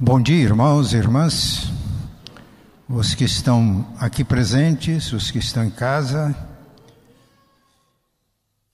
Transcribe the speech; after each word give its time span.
Bom 0.00 0.22
dia, 0.22 0.44
irmãos 0.44 0.92
e 0.92 0.96
irmãs, 0.96 1.72
os 2.88 3.16
que 3.16 3.24
estão 3.24 3.84
aqui 3.98 4.22
presentes, 4.22 5.12
os 5.12 5.28
que 5.28 5.40
estão 5.40 5.64
em 5.64 5.70
casa. 5.70 6.32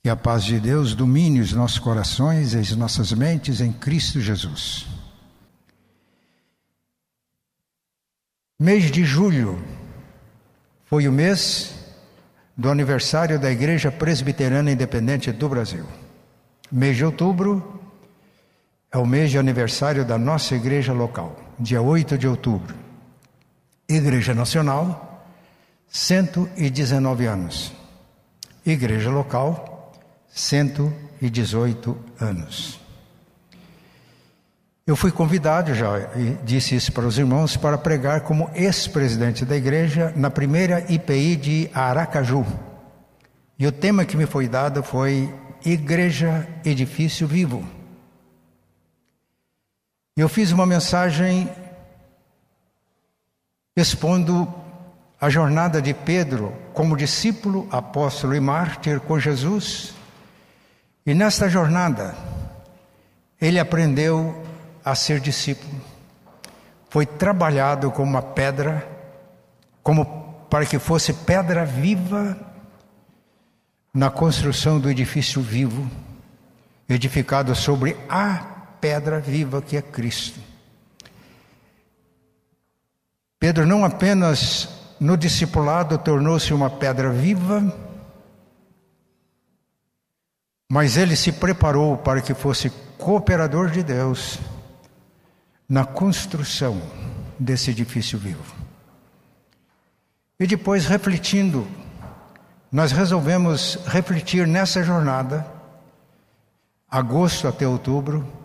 Que 0.02 0.10
a 0.10 0.16
paz 0.16 0.44
de 0.44 0.60
Deus 0.60 0.94
domine 0.94 1.40
os 1.40 1.54
nossos 1.54 1.78
corações 1.78 2.52
e 2.52 2.58
as 2.58 2.76
nossas 2.76 3.10
mentes 3.10 3.62
em 3.62 3.72
Cristo 3.72 4.20
Jesus. 4.20 4.86
Mês 8.60 8.90
de 8.90 9.02
julho 9.02 9.64
foi 10.84 11.08
o 11.08 11.12
mês 11.12 11.74
do 12.54 12.68
aniversário 12.68 13.40
da 13.40 13.50
Igreja 13.50 13.90
Presbiteriana 13.90 14.70
Independente 14.70 15.32
do 15.32 15.48
Brasil. 15.48 15.86
Mês 16.70 16.98
de 16.98 17.04
outubro 17.06 17.82
é 18.94 18.96
o 18.98 19.04
mês 19.04 19.32
de 19.32 19.38
aniversário 19.38 20.04
da 20.04 20.16
nossa 20.16 20.54
igreja 20.54 20.92
local, 20.92 21.36
dia 21.58 21.82
8 21.82 22.16
de 22.16 22.28
outubro. 22.28 22.76
Igreja 23.88 24.32
Nacional, 24.32 25.26
119 25.88 27.26
anos. 27.26 27.72
Igreja 28.64 29.10
local, 29.10 29.92
118 30.32 31.98
anos. 32.20 32.80
Eu 34.86 34.94
fui 34.94 35.10
convidado, 35.10 35.74
já 35.74 36.08
disse 36.44 36.76
isso 36.76 36.92
para 36.92 37.04
os 37.04 37.18
irmãos, 37.18 37.56
para 37.56 37.76
pregar 37.76 38.20
como 38.20 38.48
ex-presidente 38.54 39.44
da 39.44 39.56
igreja 39.56 40.12
na 40.14 40.30
primeira 40.30 40.84
IPI 40.88 41.34
de 41.34 41.70
Aracaju. 41.74 42.46
E 43.58 43.66
o 43.66 43.72
tema 43.72 44.04
que 44.04 44.16
me 44.16 44.24
foi 44.24 44.46
dado 44.46 44.84
foi 44.84 45.34
Igreja 45.64 46.46
Edifício 46.64 47.26
Vivo. 47.26 47.73
Eu 50.16 50.28
fiz 50.28 50.52
uma 50.52 50.64
mensagem 50.64 51.50
expondo 53.76 54.46
a 55.20 55.28
jornada 55.28 55.82
de 55.82 55.92
Pedro 55.92 56.54
como 56.72 56.96
discípulo, 56.96 57.66
apóstolo 57.72 58.32
e 58.32 58.38
mártir 58.38 59.00
com 59.00 59.18
Jesus. 59.18 59.92
E 61.04 61.14
nesta 61.14 61.48
jornada, 61.48 62.14
ele 63.40 63.58
aprendeu 63.58 64.40
a 64.84 64.94
ser 64.94 65.18
discípulo. 65.18 65.80
Foi 66.88 67.04
trabalhado 67.04 67.90
como 67.90 68.08
uma 68.08 68.22
pedra, 68.22 68.86
como 69.82 70.04
para 70.48 70.64
que 70.64 70.78
fosse 70.78 71.12
pedra 71.12 71.64
viva 71.64 72.38
na 73.92 74.10
construção 74.10 74.78
do 74.78 74.88
edifício 74.88 75.42
vivo, 75.42 75.90
edificado 76.88 77.52
sobre 77.56 77.96
a 78.08 78.53
pedra 78.84 79.18
viva 79.18 79.62
que 79.62 79.78
é 79.78 79.80
Cristo. 79.80 80.38
Pedro 83.38 83.64
não 83.64 83.82
apenas 83.82 84.68
no 85.00 85.16
discipulado 85.16 85.96
tornou-se 85.96 86.52
uma 86.52 86.68
pedra 86.68 87.08
viva, 87.08 87.64
mas 90.70 90.98
ele 90.98 91.16
se 91.16 91.32
preparou 91.32 91.96
para 91.96 92.20
que 92.20 92.34
fosse 92.34 92.68
cooperador 92.98 93.70
de 93.70 93.82
Deus 93.82 94.38
na 95.66 95.86
construção 95.86 96.78
desse 97.38 97.70
edifício 97.70 98.18
vivo. 98.18 98.54
E 100.38 100.46
depois, 100.46 100.84
refletindo, 100.84 101.66
nós 102.70 102.92
resolvemos 102.92 103.78
refletir 103.86 104.46
nessa 104.46 104.82
jornada, 104.82 105.46
agosto 106.90 107.48
até 107.48 107.66
outubro, 107.66 108.43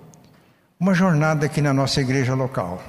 uma 0.80 0.94
jornada 0.94 1.45
aqui 1.45 1.61
na 1.61 1.73
nossa 1.73 1.99
igreja 1.99 2.33
local. 2.33 2.81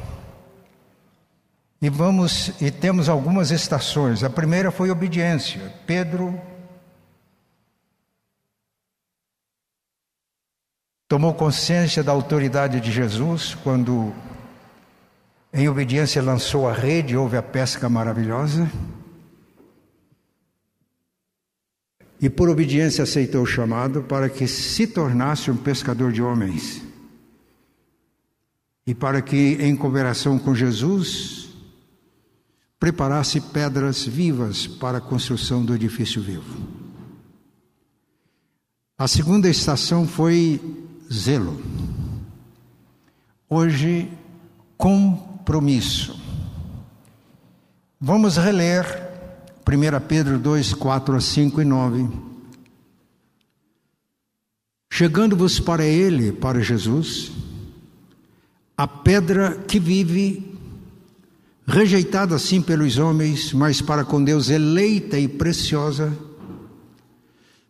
E 1.83 1.89
vamos 1.89 2.53
e 2.61 2.71
temos 2.71 3.09
algumas 3.09 3.51
estações. 3.51 4.23
A 4.23 4.31
primeira 4.31 4.71
foi 4.71 4.91
obediência. 4.91 5.61
Pedro 5.87 6.41
tomou 11.09 11.35
consciência 11.35 12.05
da 12.05 12.13
autoridade 12.13 12.81
de 12.81 12.93
Jesus 12.93 13.57
quando 13.57 14.15
em 15.53 15.69
obediência 15.69 16.23
lançou 16.23 16.69
a 16.69 16.73
rede, 16.73 17.17
houve 17.17 17.37
a 17.37 17.43
pesca 17.43 17.89
maravilhosa. 17.89 18.71
E 22.21 22.31
por 22.31 22.49
obediência 22.49 23.03
aceitou 23.03 23.43
o 23.43 23.47
chamado 23.47 24.03
para 24.03 24.29
que 24.29 24.47
se 24.47 24.87
tornasse 24.87 25.51
um 25.51 25.57
pescador 25.57 26.13
de 26.13 26.23
homens 26.23 26.90
e 28.91 28.95
para 28.95 29.23
que, 29.23 29.57
em 29.61 29.77
cooperação 29.77 30.37
com 30.37 30.53
Jesus, 30.53 31.49
preparasse 32.77 33.41
pedras 33.41 34.05
vivas 34.05 34.67
para 34.67 34.99
a 34.99 35.01
construção 35.01 35.65
do 35.65 35.73
edifício 35.73 36.21
vivo. 36.21 36.57
A 38.99 39.07
segunda 39.07 39.49
estação 39.49 40.09
foi 40.09 40.61
zelo. 41.09 41.63
Hoje, 43.49 44.11
compromisso. 44.77 46.21
Vamos 48.01 48.39
reler 48.39 48.85
1 49.65 50.01
Pedro 50.09 50.37
2, 50.37 50.75
4 50.75 51.15
a 51.15 51.21
5 51.21 51.63
e 51.63 51.65
9. 51.65 52.09
Chegando-vos 54.91 55.61
para 55.61 55.85
Ele, 55.85 56.33
para 56.33 56.61
Jesus, 56.61 57.31
a 58.81 58.87
pedra 58.87 59.63
que 59.69 59.79
vive, 59.79 60.57
rejeitada 61.67 62.35
assim 62.35 62.63
pelos 62.63 62.97
homens, 62.97 63.53
mas 63.53 63.83
para 63.83 64.07
com 64.07 64.25
Deus 64.25 64.49
eleita 64.49 65.19
e 65.19 65.29
preciosa. 65.29 66.11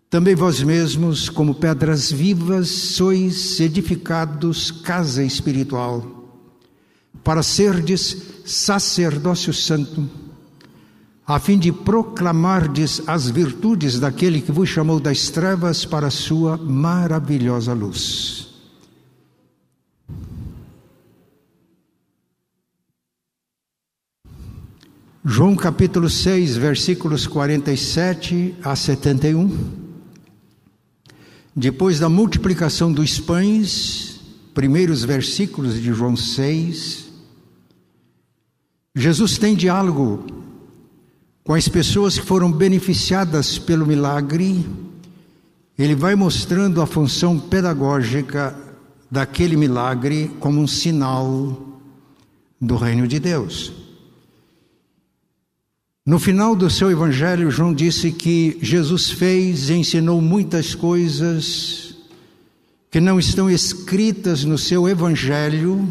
Também 0.08 0.36
vós 0.36 0.62
mesmos, 0.62 1.28
como 1.28 1.56
pedras 1.56 2.12
vivas, 2.12 2.68
sois 2.68 3.58
edificados 3.58 4.70
casa 4.70 5.24
espiritual, 5.24 6.30
para 7.24 7.42
serdes 7.42 8.16
sacerdócio 8.46 9.52
santo, 9.52 10.08
a 11.26 11.40
fim 11.40 11.58
de 11.58 11.72
proclamardes 11.72 13.02
as 13.04 13.28
virtudes 13.28 13.98
daquele 13.98 14.40
que 14.40 14.52
vos 14.52 14.68
chamou 14.68 15.00
das 15.00 15.28
trevas 15.28 15.84
para 15.84 16.06
a 16.06 16.12
sua 16.12 16.56
maravilhosa 16.56 17.72
luz. 17.72 18.49
João 25.22 25.54
capítulo 25.54 26.08
6, 26.08 26.56
versículos 26.56 27.26
47 27.26 28.54
a 28.64 28.74
71. 28.74 29.54
Depois 31.54 31.98
da 32.00 32.08
multiplicação 32.08 32.90
dos 32.90 33.20
pães, 33.20 34.18
primeiros 34.54 35.04
versículos 35.04 35.74
de 35.74 35.92
João 35.92 36.16
6, 36.16 37.04
Jesus 38.96 39.36
tem 39.36 39.54
diálogo 39.54 40.24
com 41.44 41.52
as 41.52 41.68
pessoas 41.68 42.18
que 42.18 42.24
foram 42.24 42.50
beneficiadas 42.50 43.58
pelo 43.58 43.86
milagre. 43.86 44.64
Ele 45.78 45.94
vai 45.94 46.14
mostrando 46.14 46.80
a 46.80 46.86
função 46.86 47.38
pedagógica 47.38 48.56
daquele 49.10 49.54
milagre 49.54 50.30
como 50.40 50.62
um 50.62 50.66
sinal 50.66 51.76
do 52.58 52.76
reino 52.76 53.06
de 53.06 53.20
Deus. 53.20 53.79
No 56.06 56.18
final 56.18 56.56
do 56.56 56.70
seu 56.70 56.90
evangelho, 56.90 57.50
João 57.50 57.74
disse 57.74 58.10
que 58.10 58.58
Jesus 58.62 59.10
fez 59.10 59.68
e 59.68 59.74
ensinou 59.74 60.20
muitas 60.20 60.74
coisas 60.74 61.94
que 62.90 62.98
não 63.00 63.18
estão 63.18 63.50
escritas 63.50 64.42
no 64.42 64.56
seu 64.56 64.88
evangelho. 64.88 65.86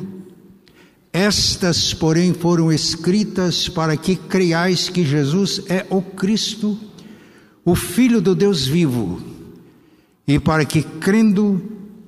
Estas, 1.14 1.94
porém, 1.94 2.34
foram 2.34 2.72
escritas 2.72 3.70
para 3.70 3.96
que 3.96 4.16
creiais 4.16 4.90
que 4.90 5.06
Jesus 5.06 5.62
é 5.70 5.86
o 5.92 6.02
Cristo, 6.02 6.78
o 7.64 7.76
Filho 7.76 8.20
do 8.20 8.34
Deus 8.34 8.66
vivo, 8.66 9.22
e 10.28 10.40
para 10.40 10.66
que, 10.66 10.82
crendo, 10.82 11.62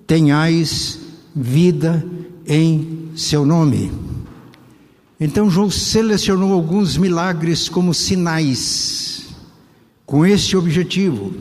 tenhais 0.08 1.00
vida 1.36 2.04
em 2.48 3.12
seu 3.16 3.46
nome. 3.46 3.92
Então 5.24 5.52
João 5.52 5.70
selecionou 5.70 6.52
alguns 6.52 6.98
milagres 6.98 7.70
como 7.70 7.94
sinais, 7.94 9.28
com 10.04 10.26
este 10.26 10.58
objetivo. 10.58 11.32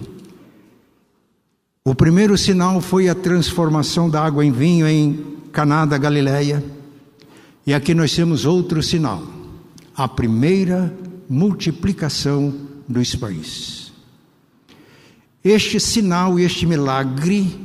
O 1.83 1.95
primeiro 1.95 2.37
sinal 2.37 2.83
foi 2.83 3.09
a 3.09 3.15
transformação 3.15 4.11
da 4.11 4.23
água 4.23 4.45
em 4.45 4.53
vinho 4.53 4.87
em 4.87 5.25
Caná 5.51 5.87
da 5.87 5.97
Galileia. 5.97 6.63
E 7.67 7.73
aqui 7.73 7.95
nós 7.95 8.15
temos 8.15 8.45
outro 8.45 8.83
sinal, 8.83 9.27
a 9.97 10.07
primeira 10.07 10.95
multiplicação 11.27 12.53
dos 12.87 13.15
pães. 13.15 13.95
Este 15.43 15.81
sinal 15.81 16.39
este 16.39 16.67
milagre 16.67 17.59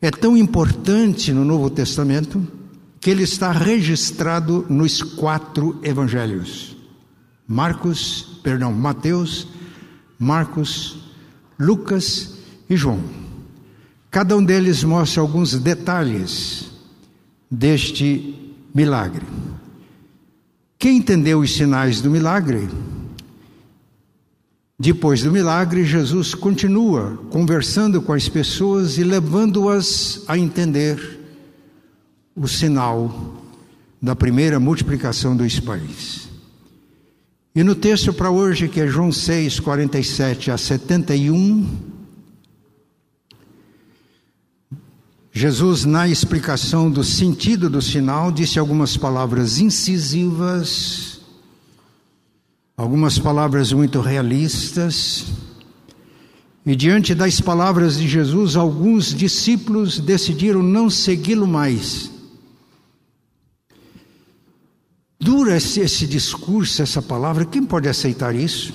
é 0.00 0.12
tão 0.12 0.36
importante 0.36 1.32
no 1.32 1.44
Novo 1.44 1.68
Testamento 1.70 2.63
que 3.04 3.10
ele 3.10 3.24
está 3.24 3.52
registrado 3.52 4.64
nos 4.66 5.02
quatro 5.02 5.78
evangelhos: 5.82 6.74
Marcos, 7.46 8.40
perdão, 8.42 8.72
Mateus, 8.72 9.46
Marcos, 10.18 11.12
Lucas 11.60 12.38
e 12.68 12.74
João. 12.74 13.04
Cada 14.10 14.34
um 14.34 14.42
deles 14.42 14.82
mostra 14.82 15.20
alguns 15.20 15.52
detalhes 15.52 16.70
deste 17.50 18.56
milagre. 18.74 19.26
Quem 20.78 20.96
entendeu 20.96 21.40
os 21.40 21.54
sinais 21.54 22.00
do 22.00 22.08
milagre? 22.08 22.70
Depois 24.78 25.22
do 25.22 25.30
milagre, 25.30 25.84
Jesus 25.84 26.34
continua 26.34 27.18
conversando 27.28 28.00
com 28.00 28.14
as 28.14 28.30
pessoas 28.30 28.96
e 28.96 29.04
levando-as 29.04 30.22
a 30.26 30.38
entender 30.38 31.23
o 32.36 32.48
sinal 32.48 33.34
da 34.00 34.14
primeira 34.14 34.60
multiplicação 34.60 35.36
dos 35.36 35.58
pães. 35.60 36.28
E 37.54 37.62
no 37.62 37.74
texto 37.74 38.12
para 38.12 38.30
hoje, 38.30 38.68
que 38.68 38.80
é 38.80 38.86
João 38.86 39.12
6, 39.12 39.60
47 39.60 40.50
a 40.50 40.58
71, 40.58 41.66
Jesus, 45.32 45.84
na 45.84 46.06
explicação 46.08 46.90
do 46.90 47.02
sentido 47.02 47.70
do 47.70 47.82
sinal, 47.82 48.30
disse 48.30 48.58
algumas 48.58 48.96
palavras 48.96 49.58
incisivas, 49.58 51.20
algumas 52.76 53.18
palavras 53.18 53.72
muito 53.72 54.00
realistas. 54.00 55.26
E 56.66 56.76
diante 56.76 57.14
das 57.14 57.40
palavras 57.40 57.98
de 57.98 58.06
Jesus, 58.06 58.54
alguns 58.54 59.14
discípulos 59.14 59.98
decidiram 59.98 60.62
não 60.62 60.88
segui-lo 60.88 61.46
mais. 61.46 62.13
Dura 65.24 65.56
esse, 65.56 65.80
esse 65.80 66.06
discurso, 66.06 66.82
essa 66.82 67.00
palavra, 67.00 67.46
quem 67.46 67.64
pode 67.64 67.88
aceitar 67.88 68.34
isso? 68.34 68.74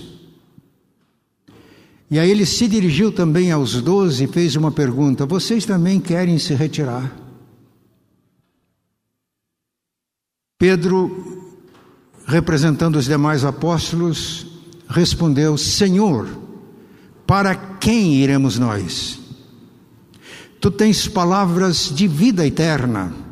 E 2.10 2.18
aí 2.18 2.32
ele 2.32 2.44
se 2.44 2.68
dirigiu 2.68 3.12
também 3.12 3.52
aos 3.52 3.80
doze 3.84 4.24
e 4.24 4.28
fez 4.28 4.56
uma 4.56 4.72
pergunta: 4.72 5.28
Vocês 5.28 5.64
também 5.64 6.00
querem 6.00 6.40
se 6.40 6.56
retirar? 6.56 7.16
Pedro, 10.58 11.54
representando 12.26 12.96
os 12.96 13.06
demais 13.06 13.46
apóstolos, 13.46 14.48
respondeu: 14.90 15.56
Senhor, 15.56 16.28
para 17.28 17.54
quem 17.54 18.16
iremos 18.16 18.58
nós? 18.58 19.20
Tu 20.60 20.72
tens 20.72 21.08
palavras 21.08 21.94
de 21.94 22.08
vida 22.08 22.44
eterna 22.48 23.29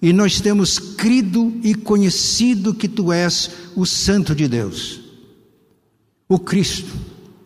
e 0.00 0.12
nós 0.12 0.40
temos 0.40 0.78
crido 0.78 1.52
e 1.62 1.74
conhecido 1.74 2.74
que 2.74 2.88
tu 2.88 3.12
és 3.12 3.50
o 3.74 3.86
Santo 3.86 4.34
de 4.34 4.46
Deus, 4.46 5.00
o 6.28 6.38
Cristo, 6.38 6.92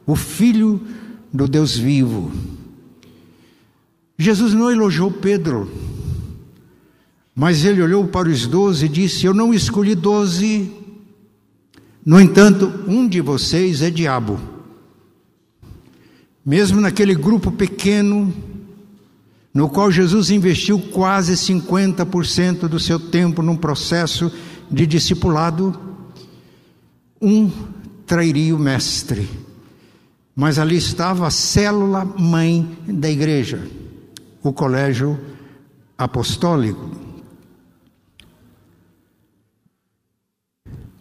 o 0.07 0.17
Filho 0.17 0.81
do 1.33 1.47
Deus 1.47 1.77
vivo. 1.77 2.33
Jesus 4.19 4.53
não 4.53 4.71
elogiou 4.71 5.11
Pedro, 5.11 5.71
mas 7.35 7.65
ele 7.65 7.81
olhou 7.81 8.07
para 8.07 8.29
os 8.29 8.47
doze 8.47 8.87
e 8.87 8.89
disse: 8.89 9.25
Eu 9.25 9.33
não 9.33 9.55
escolhi 9.55 9.95
doze, 9.95 10.71
no 12.05 12.21
entanto, 12.21 12.67
um 12.87 13.07
de 13.07 13.21
vocês 13.21 13.83
é 13.83 13.91
diabo. 13.91 14.41
Mesmo 16.45 16.81
naquele 16.81 17.15
grupo 17.15 17.53
pequeno, 17.53 18.33
no 19.53 19.69
qual 19.69 19.91
Jesus 19.91 20.31
investiu 20.31 20.79
quase 20.79 21.35
50% 21.35 22.69
do 22.69 22.79
seu 22.79 22.99
tempo 22.99 23.43
num 23.43 23.57
processo 23.57 24.33
de 24.71 24.87
discipulado, 24.87 25.79
um 27.21 27.51
trairia 28.07 28.55
o 28.55 28.59
mestre. 28.59 29.29
Mas 30.35 30.59
ali 30.59 30.77
estava 30.77 31.27
a 31.27 31.31
célula 31.31 32.05
mãe 32.05 32.79
da 32.87 33.11
igreja, 33.11 33.61
o 34.43 34.53
colégio 34.53 35.19
apostólico. 35.99 36.91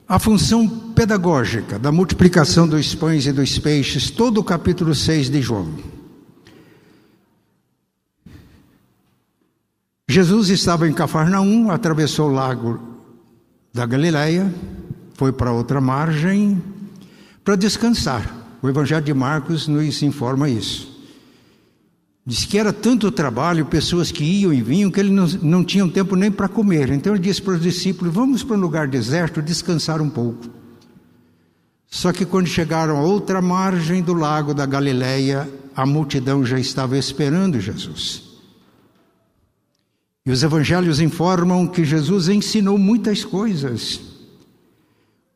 A 0.08 0.18
função 0.18 0.68
pedagógica 0.68 1.78
da 1.78 1.92
multiplicação 1.92 2.68
dos 2.68 2.96
pães 2.96 3.28
e 3.28 3.32
dos 3.32 3.60
peixes, 3.60 4.10
todo 4.10 4.40
o 4.40 4.44
capítulo 4.44 4.96
6 4.96 5.30
de 5.30 5.40
João. 5.40 5.89
Jesus 10.12 10.50
estava 10.50 10.90
em 10.90 10.92
Cafarnaum, 10.92 11.70
atravessou 11.70 12.32
o 12.32 12.34
lago 12.34 12.80
da 13.72 13.86
Galileia, 13.86 14.52
foi 15.14 15.32
para 15.32 15.52
outra 15.52 15.80
margem 15.80 16.60
para 17.44 17.56
descansar. 17.56 18.36
O 18.60 18.68
Evangelho 18.68 19.06
de 19.06 19.14
Marcos 19.14 19.68
nos 19.68 20.02
informa 20.02 20.50
isso. 20.50 21.00
Diz 22.26 22.44
que 22.44 22.58
era 22.58 22.74
tanto 22.74 23.12
trabalho, 23.12 23.68
pessoas 23.68 24.12
que 24.12 24.24
iam 24.24 24.52
e 24.52 24.64
vinham, 24.64 24.90
que 24.90 25.00
ele 25.00 25.12
não, 25.12 25.28
não 25.44 25.64
tinham 25.64 25.88
tempo 25.88 26.16
nem 26.16 26.32
para 26.32 26.48
comer. 26.48 26.90
Então 26.90 27.14
ele 27.14 27.22
disse 27.22 27.44
para 27.44 27.54
os 27.54 27.62
discípulos: 27.62 28.12
Vamos 28.12 28.42
para 28.42 28.58
um 28.58 28.60
lugar 28.60 28.88
deserto 28.88 29.44
descansar 29.44 30.02
um 30.02 30.10
pouco. 30.10 30.50
Só 31.86 32.12
que 32.12 32.26
quando 32.26 32.48
chegaram 32.48 32.98
a 32.98 33.02
outra 33.04 33.44
margem 33.44 34.02
do 34.02 34.16
lago 34.16 34.56
da 34.56 34.66
Galileia, 34.66 35.48
a 35.76 35.86
multidão 35.86 36.44
já 36.44 36.60
estava 36.60 36.98
esperando 36.98 37.60
Jesus. 37.60 38.29
E 40.30 40.32
os 40.32 40.44
evangelhos 40.44 41.00
informam 41.00 41.66
que 41.66 41.84
Jesus 41.84 42.30
ensinou 42.30 42.78
muitas 42.78 43.26
coisas. 43.26 44.00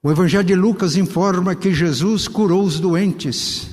O 0.03 0.11
evangelho 0.11 0.43
de 0.43 0.53
Lucas 0.53 0.95
informa 0.95 1.55
que 1.55 1.73
Jesus 1.73 2.27
curou 2.27 2.63
os 2.63 2.79
doentes. 2.79 3.69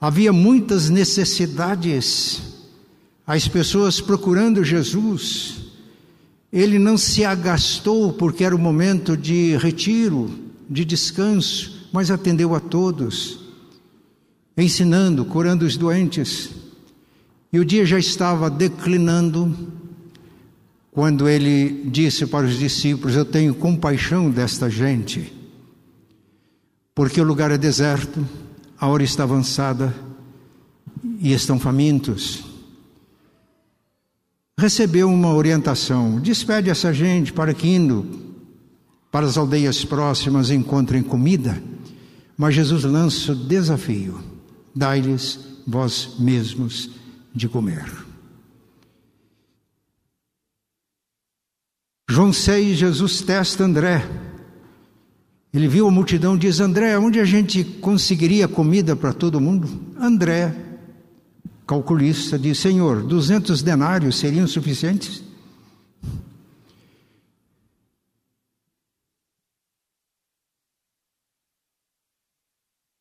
Havia 0.00 0.32
muitas 0.32 0.88
necessidades. 0.88 2.42
As 3.26 3.48
pessoas 3.48 4.00
procurando 4.00 4.62
Jesus. 4.62 5.62
Ele 6.52 6.78
não 6.78 6.96
se 6.96 7.24
agastou 7.24 8.12
porque 8.12 8.44
era 8.44 8.54
o 8.54 8.58
momento 8.58 9.16
de 9.16 9.56
retiro, 9.56 10.30
de 10.70 10.84
descanso, 10.84 11.88
mas 11.92 12.08
atendeu 12.08 12.54
a 12.54 12.60
todos, 12.60 13.40
ensinando, 14.56 15.24
curando 15.24 15.64
os 15.64 15.76
doentes. 15.76 16.50
E 17.52 17.58
o 17.58 17.64
dia 17.64 17.84
já 17.84 17.98
estava 17.98 18.48
declinando 18.48 19.79
quando 20.90 21.28
ele 21.28 21.88
disse 21.90 22.26
para 22.26 22.46
os 22.46 22.58
discípulos: 22.58 23.14
Eu 23.14 23.24
tenho 23.24 23.54
compaixão 23.54 24.30
desta 24.30 24.68
gente, 24.68 25.32
porque 26.94 27.20
o 27.20 27.24
lugar 27.24 27.50
é 27.50 27.58
deserto, 27.58 28.26
a 28.78 28.88
hora 28.88 29.02
está 29.02 29.22
avançada 29.22 29.94
e 31.20 31.32
estão 31.32 31.58
famintos. 31.58 32.44
Recebeu 34.58 35.08
uma 35.08 35.32
orientação: 35.32 36.20
despede 36.20 36.70
essa 36.70 36.92
gente 36.92 37.32
para 37.32 37.54
que 37.54 37.68
indo 37.68 38.06
para 39.10 39.26
as 39.26 39.36
aldeias 39.36 39.84
próximas 39.84 40.50
encontrem 40.50 41.02
comida. 41.02 41.62
Mas 42.36 42.54
Jesus 42.54 42.84
lança 42.84 43.32
o 43.32 43.36
desafio: 43.36 44.20
dai-lhes 44.74 45.40
vós 45.66 46.16
mesmos 46.18 46.90
de 47.34 47.48
comer. 47.48 48.09
João 52.10 52.32
6, 52.32 52.76
Jesus 52.76 53.22
testa 53.22 53.62
André. 53.62 54.04
Ele 55.54 55.68
viu 55.68 55.86
a 55.86 55.92
multidão 55.92 56.34
e 56.34 56.40
diz: 56.40 56.58
André, 56.58 56.98
onde 56.98 57.20
a 57.20 57.24
gente 57.24 57.62
conseguiria 57.62 58.48
comida 58.48 58.96
para 58.96 59.12
todo 59.12 59.40
mundo? 59.40 59.68
André, 59.96 60.52
calculista, 61.64 62.36
diz: 62.36 62.58
Senhor, 62.58 63.04
200 63.04 63.62
denários 63.62 64.18
seriam 64.18 64.44
suficientes? 64.48 65.22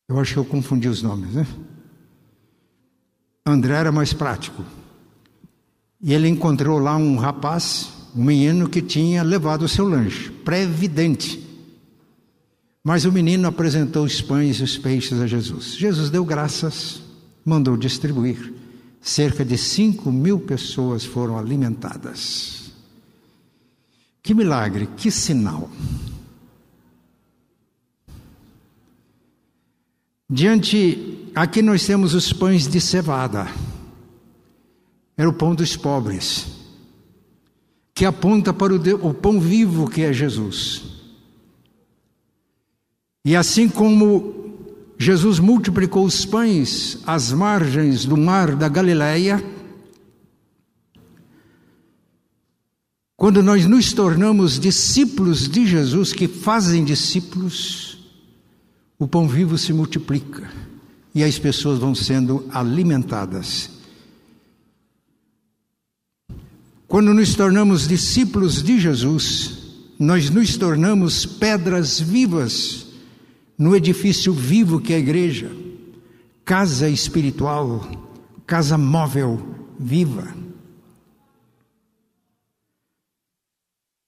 Eu 0.07 0.19
acho 0.19 0.33
que 0.33 0.39
eu 0.39 0.45
confundi 0.45 0.87
os 0.87 1.01
nomes, 1.01 1.33
né? 1.33 1.47
André 3.43 3.73
era 3.73 3.91
mais 3.91 4.13
prático. 4.13 4.63
E 5.99 6.13
ele 6.13 6.27
encontrou 6.27 6.77
lá 6.77 6.95
um 6.95 7.17
rapaz 7.17 7.98
um 8.15 8.23
menino 8.23 8.69
que 8.69 8.81
tinha 8.81 9.23
levado 9.23 9.63
o 9.63 9.69
seu 9.69 9.87
lanche, 9.87 10.29
pré-evidente. 10.29 11.47
Mas 12.83 13.05
o 13.05 13.11
menino 13.11 13.47
apresentou 13.47 14.05
os 14.05 14.21
pães 14.21 14.57
e 14.57 14.63
os 14.63 14.77
peixes 14.77 15.19
a 15.19 15.27
Jesus. 15.27 15.75
Jesus 15.75 16.09
deu 16.09 16.25
graças, 16.25 17.01
mandou 17.45 17.77
distribuir. 17.77 18.53
Cerca 19.01 19.45
de 19.45 19.57
cinco 19.57 20.11
mil 20.11 20.39
pessoas 20.39 21.05
foram 21.05 21.37
alimentadas. 21.37 22.71
Que 24.21 24.33
milagre, 24.33 24.89
que 24.97 25.09
sinal. 25.09 25.69
Diante, 30.29 31.29
aqui 31.33 31.61
nós 31.61 31.85
temos 31.85 32.13
os 32.13 32.31
pães 32.33 32.67
de 32.67 32.79
cevada. 32.81 33.47
Era 35.17 35.29
o 35.29 35.33
pão 35.33 35.55
dos 35.55 35.75
pobres 35.75 36.58
que 37.99 38.05
aponta 38.05 38.53
para 38.53 38.73
o, 38.73 39.13
pão 39.13 39.41
vivo 39.41 39.89
que 39.89 40.03
é 40.03 40.13
Jesus. 40.13 40.83
E 43.25 43.35
assim 43.35 43.67
como 43.67 44.93
Jesus 44.97 45.37
multiplicou 45.37 46.05
os 46.05 46.23
pães 46.23 46.99
às 47.05 47.33
margens 47.33 48.05
do 48.05 48.15
mar 48.15 48.55
da 48.55 48.69
Galileia, 48.69 49.43
quando 53.17 53.43
nós 53.43 53.65
nos 53.65 53.91
tornamos 53.91 54.57
discípulos 54.57 55.49
de 55.49 55.67
Jesus, 55.67 56.13
que 56.13 56.29
fazem 56.29 56.85
discípulos, 56.85 58.09
o 58.97 59.09
pão 59.09 59.27
vivo 59.27 59.57
se 59.57 59.73
multiplica 59.73 60.49
e 61.13 61.21
as 61.21 61.37
pessoas 61.37 61.79
vão 61.79 61.93
sendo 61.93 62.47
alimentadas. 62.49 63.78
Quando 66.89 67.13
nos 67.13 67.35
tornamos 67.35 67.87
discípulos 67.87 68.63
de 68.63 68.79
Jesus, 68.79 69.59
nós 69.99 70.31
nos 70.31 70.57
tornamos 70.57 71.23
pedras 71.23 71.99
vivas 71.99 72.87
no 73.55 73.75
edifício 73.75 74.33
vivo 74.33 74.81
que 74.81 74.93
é 74.93 74.95
a 74.95 74.99
igreja, 74.99 75.51
casa 76.43 76.89
espiritual, 76.89 77.87
casa 78.47 78.75
móvel, 78.75 79.39
viva. 79.79 80.33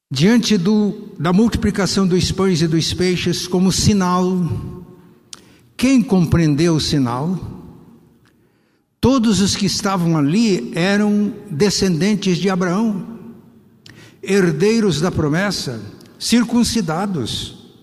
Diante 0.10 0.58
do, 0.58 1.14
da 1.20 1.32
multiplicação 1.32 2.08
dos 2.08 2.32
pães 2.32 2.64
e 2.64 2.68
dos 2.68 2.96
peixes 2.96 3.46
como 3.46 3.72
sinal, 3.72 4.26
quem 5.78 6.02
compreendeu 6.02 6.78
o 6.78 6.82
sinal? 6.82 7.61
Todos 9.02 9.42
os 9.42 9.56
que 9.56 9.66
estavam 9.66 10.16
ali 10.16 10.72
eram 10.76 11.34
descendentes 11.50 12.38
de 12.38 12.52
Abraão, 12.52 13.18
herdeiros 14.22 15.02
da 15.02 15.10
promessa, 15.10 15.82
circuncidados, 16.20 17.74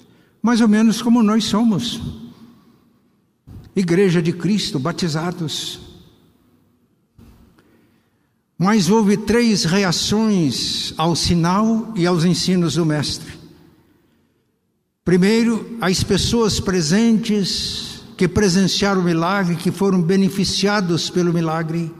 mais 0.40 0.60
ou 0.60 0.68
menos 0.68 1.02
como 1.02 1.20
nós 1.20 1.42
somos. 1.42 2.00
Igreja 3.75 4.22
de 4.22 4.32
Cristo, 4.32 4.78
batizados. 4.78 5.80
Mas 8.56 8.88
houve 8.88 9.16
três 9.16 9.64
reações 9.64 10.94
ao 10.96 11.16
sinal 11.16 11.92
e 11.96 12.06
aos 12.06 12.25
ensinos 12.25 12.75
do 12.75 12.87
Mestre. 12.87 13.32
Primeiro, 15.04 15.76
as 15.80 16.04
pessoas 16.04 16.60
presentes 16.60 17.88
que 18.18 18.26
presenciaram 18.26 19.00
o 19.00 19.04
milagre, 19.04 19.54
que 19.54 19.70
foram 19.70 20.02
beneficiados 20.02 21.08
pelo 21.08 21.32
milagre, 21.32 21.94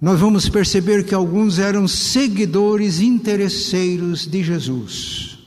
nós 0.00 0.18
vamos 0.18 0.48
perceber 0.48 1.04
que 1.04 1.14
alguns 1.14 1.60
eram 1.60 1.86
seguidores 1.86 3.00
interesseiros 3.00 4.26
de 4.26 4.42
Jesus. 4.42 5.38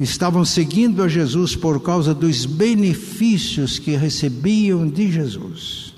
Estavam 0.00 0.42
seguindo 0.42 1.02
a 1.02 1.08
Jesus 1.08 1.54
por 1.54 1.82
causa 1.82 2.14
dos 2.14 2.46
benefícios 2.46 3.78
que 3.78 3.94
recebiam 3.94 4.88
de 4.88 5.12
Jesus. 5.12 5.94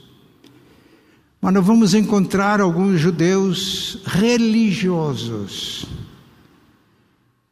Mas 1.40 1.54
nós 1.54 1.64
vamos 1.64 1.94
encontrar 1.94 2.60
alguns 2.60 3.00
judeus 3.00 4.00
religiosos 4.04 5.86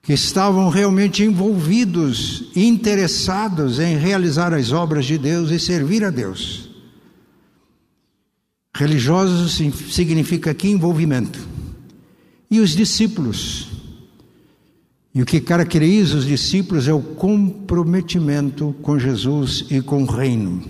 que 0.04 0.12
estavam 0.12 0.68
realmente 0.68 1.24
envolvidos, 1.24 2.50
interessados 2.54 3.80
em 3.80 3.96
realizar 3.96 4.52
as 4.52 4.70
obras 4.70 5.06
de 5.06 5.16
Deus 5.16 5.50
e 5.50 5.58
servir 5.58 6.04
a 6.04 6.10
Deus. 6.10 6.68
Religiosos 8.76 9.58
significa 9.90 10.50
aqui 10.50 10.68
envolvimento. 10.68 11.38
E 12.50 12.60
os 12.60 12.70
discípulos. 12.70 13.68
E 15.14 15.22
o 15.22 15.26
que 15.26 15.40
caracteriza 15.40 16.18
os 16.18 16.26
discípulos 16.26 16.86
é 16.86 16.92
o 16.92 17.00
comprometimento 17.00 18.74
com 18.82 18.98
Jesus 18.98 19.64
e 19.70 19.80
com 19.80 20.02
o 20.02 20.06
reino. 20.06 20.62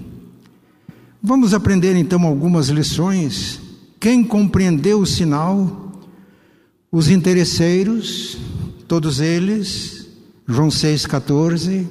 Vamos 1.20 1.52
aprender 1.52 1.96
então 1.96 2.22
algumas 2.22 2.68
lições. 2.68 3.60
Quem 3.98 4.22
compreendeu 4.22 5.00
o 5.00 5.06
sinal, 5.06 5.92
os 6.92 7.08
interesseiros, 7.08 8.38
Todos 8.94 9.18
eles, 9.18 10.06
João 10.46 10.68
6,14, 10.68 11.84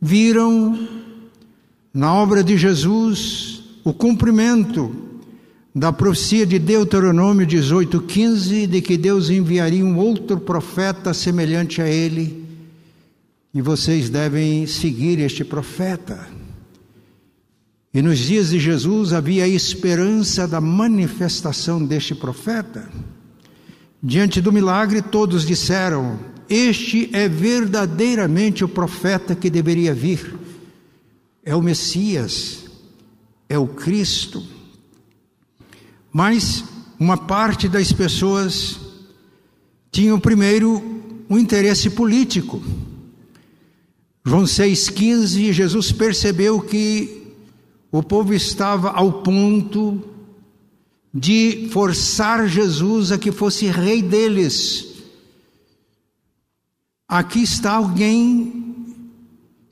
viram 0.00 0.88
na 1.92 2.14
obra 2.14 2.44
de 2.44 2.56
Jesus 2.56 3.64
o 3.82 3.92
cumprimento 3.92 4.94
da 5.74 5.92
profecia 5.92 6.46
de 6.46 6.56
Deuteronômio 6.56 7.44
18,15, 7.44 8.68
de 8.68 8.80
que 8.80 8.96
Deus 8.96 9.28
enviaria 9.28 9.84
um 9.84 9.98
outro 9.98 10.38
profeta 10.38 11.12
semelhante 11.12 11.82
a 11.82 11.88
ele, 11.88 12.46
e 13.52 13.60
vocês 13.60 14.08
devem 14.08 14.68
seguir 14.68 15.18
este 15.18 15.42
profeta. 15.42 16.28
E 17.92 18.00
nos 18.00 18.20
dias 18.20 18.50
de 18.50 18.60
Jesus 18.60 19.12
havia 19.12 19.42
a 19.42 19.48
esperança 19.48 20.46
da 20.46 20.60
manifestação 20.60 21.84
deste 21.84 22.14
profeta. 22.14 22.88
Diante 24.06 24.38
do 24.38 24.52
milagre, 24.52 25.00
todos 25.00 25.46
disseram: 25.46 26.20
Este 26.46 27.08
é 27.10 27.26
verdadeiramente 27.26 28.62
o 28.62 28.68
profeta 28.68 29.34
que 29.34 29.48
deveria 29.48 29.94
vir. 29.94 30.34
É 31.42 31.56
o 31.56 31.62
Messias, 31.62 32.66
é 33.48 33.58
o 33.58 33.66
Cristo. 33.66 34.46
Mas 36.12 36.64
uma 37.00 37.16
parte 37.16 37.66
das 37.66 37.92
pessoas 37.92 38.78
tinham 39.90 40.20
primeiro 40.20 40.82
um 41.30 41.38
interesse 41.38 41.88
político. 41.88 42.62
João 44.22 44.44
6,15, 44.44 45.50
Jesus 45.50 45.92
percebeu 45.92 46.60
que 46.60 47.32
o 47.90 48.02
povo 48.02 48.34
estava 48.34 48.90
ao 48.90 49.22
ponto 49.22 50.13
de 51.14 51.68
forçar 51.70 52.48
Jesus 52.48 53.12
a 53.12 53.18
que 53.18 53.30
fosse 53.30 53.66
rei 53.66 54.02
deles. 54.02 55.04
Aqui 57.06 57.40
está 57.44 57.74
alguém 57.74 58.74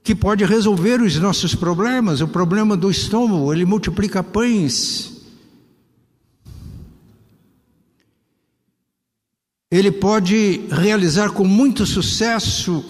que 0.04 0.14
pode 0.14 0.44
resolver 0.44 1.02
os 1.02 1.16
nossos 1.16 1.52
problemas, 1.52 2.20
o 2.20 2.28
problema 2.28 2.76
do 2.76 2.88
estômago, 2.88 3.52
ele 3.52 3.64
multiplica 3.64 4.22
pães. 4.22 5.10
Ele 9.68 9.90
pode 9.90 10.66
realizar 10.70 11.30
com 11.30 11.44
muito 11.44 11.86
sucesso 11.86 12.84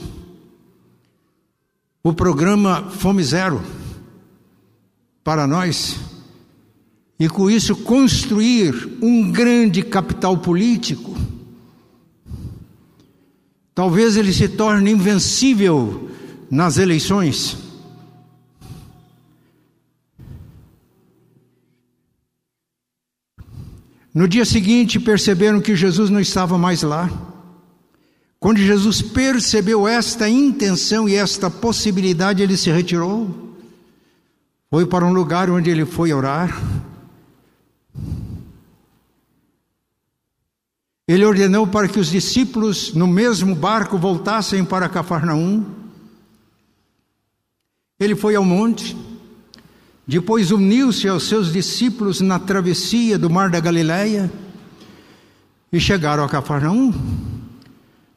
o 2.03 2.13
programa 2.13 2.91
Fome 2.91 3.23
Zero 3.23 3.63
para 5.23 5.47
nós 5.47 6.12
e 7.23 7.29
com 7.29 7.49
isso 7.49 7.77
construir 7.77 8.99
um 9.01 9.31
grande 9.31 9.81
capital 9.81 10.37
político. 10.39 11.17
Talvez 13.73 14.17
ele 14.17 14.33
se 14.33 14.49
torne 14.49 14.91
invencível 14.91 16.11
nas 16.51 16.79
eleições. 16.79 17.57
No 24.13 24.27
dia 24.27 24.45
seguinte, 24.45 24.99
perceberam 24.99 25.61
que 25.61 25.77
Jesus 25.77 26.11
não 26.11 26.19
estava 26.19 26.59
mais 26.59 26.83
lá. 26.83 27.09
Quando 28.41 28.59
Jesus 28.59 29.01
percebeu 29.01 29.87
esta 29.87 30.29
intenção 30.29 31.09
e 31.09 31.15
esta 31.15 31.49
possibilidade, 31.49 32.43
ele 32.43 32.57
se 32.57 32.69
retirou, 32.69 33.55
foi 34.69 34.85
para 34.87 35.07
um 35.07 35.13
lugar 35.13 35.49
onde 35.49 35.71
ele 35.71 35.85
foi 35.85 36.13
orar. 36.13 36.61
Ele 41.07 41.25
ordenou 41.25 41.67
para 41.67 41.89
que 41.89 41.99
os 41.99 42.09
discípulos 42.09 42.95
no 42.95 43.07
mesmo 43.07 43.55
barco 43.55 43.99
voltassem 43.99 44.65
para 44.65 44.89
Cafarnaum. 44.89 45.65
Ele 47.99 48.15
foi 48.15 48.35
ao 48.35 48.45
monte, 48.45 48.97
depois 50.07 50.51
uniu-se 50.51 51.07
aos 51.09 51.25
seus 51.29 51.53
discípulos 51.53 52.21
na 52.21 52.39
travessia 52.39 53.19
do 53.19 53.29
mar 53.29 53.51
da 53.51 53.61
Galileia 53.61 54.33
e 55.73 55.79
chegaram 55.79 56.25
a 56.25 56.29
Cafarnaum. 56.29 56.93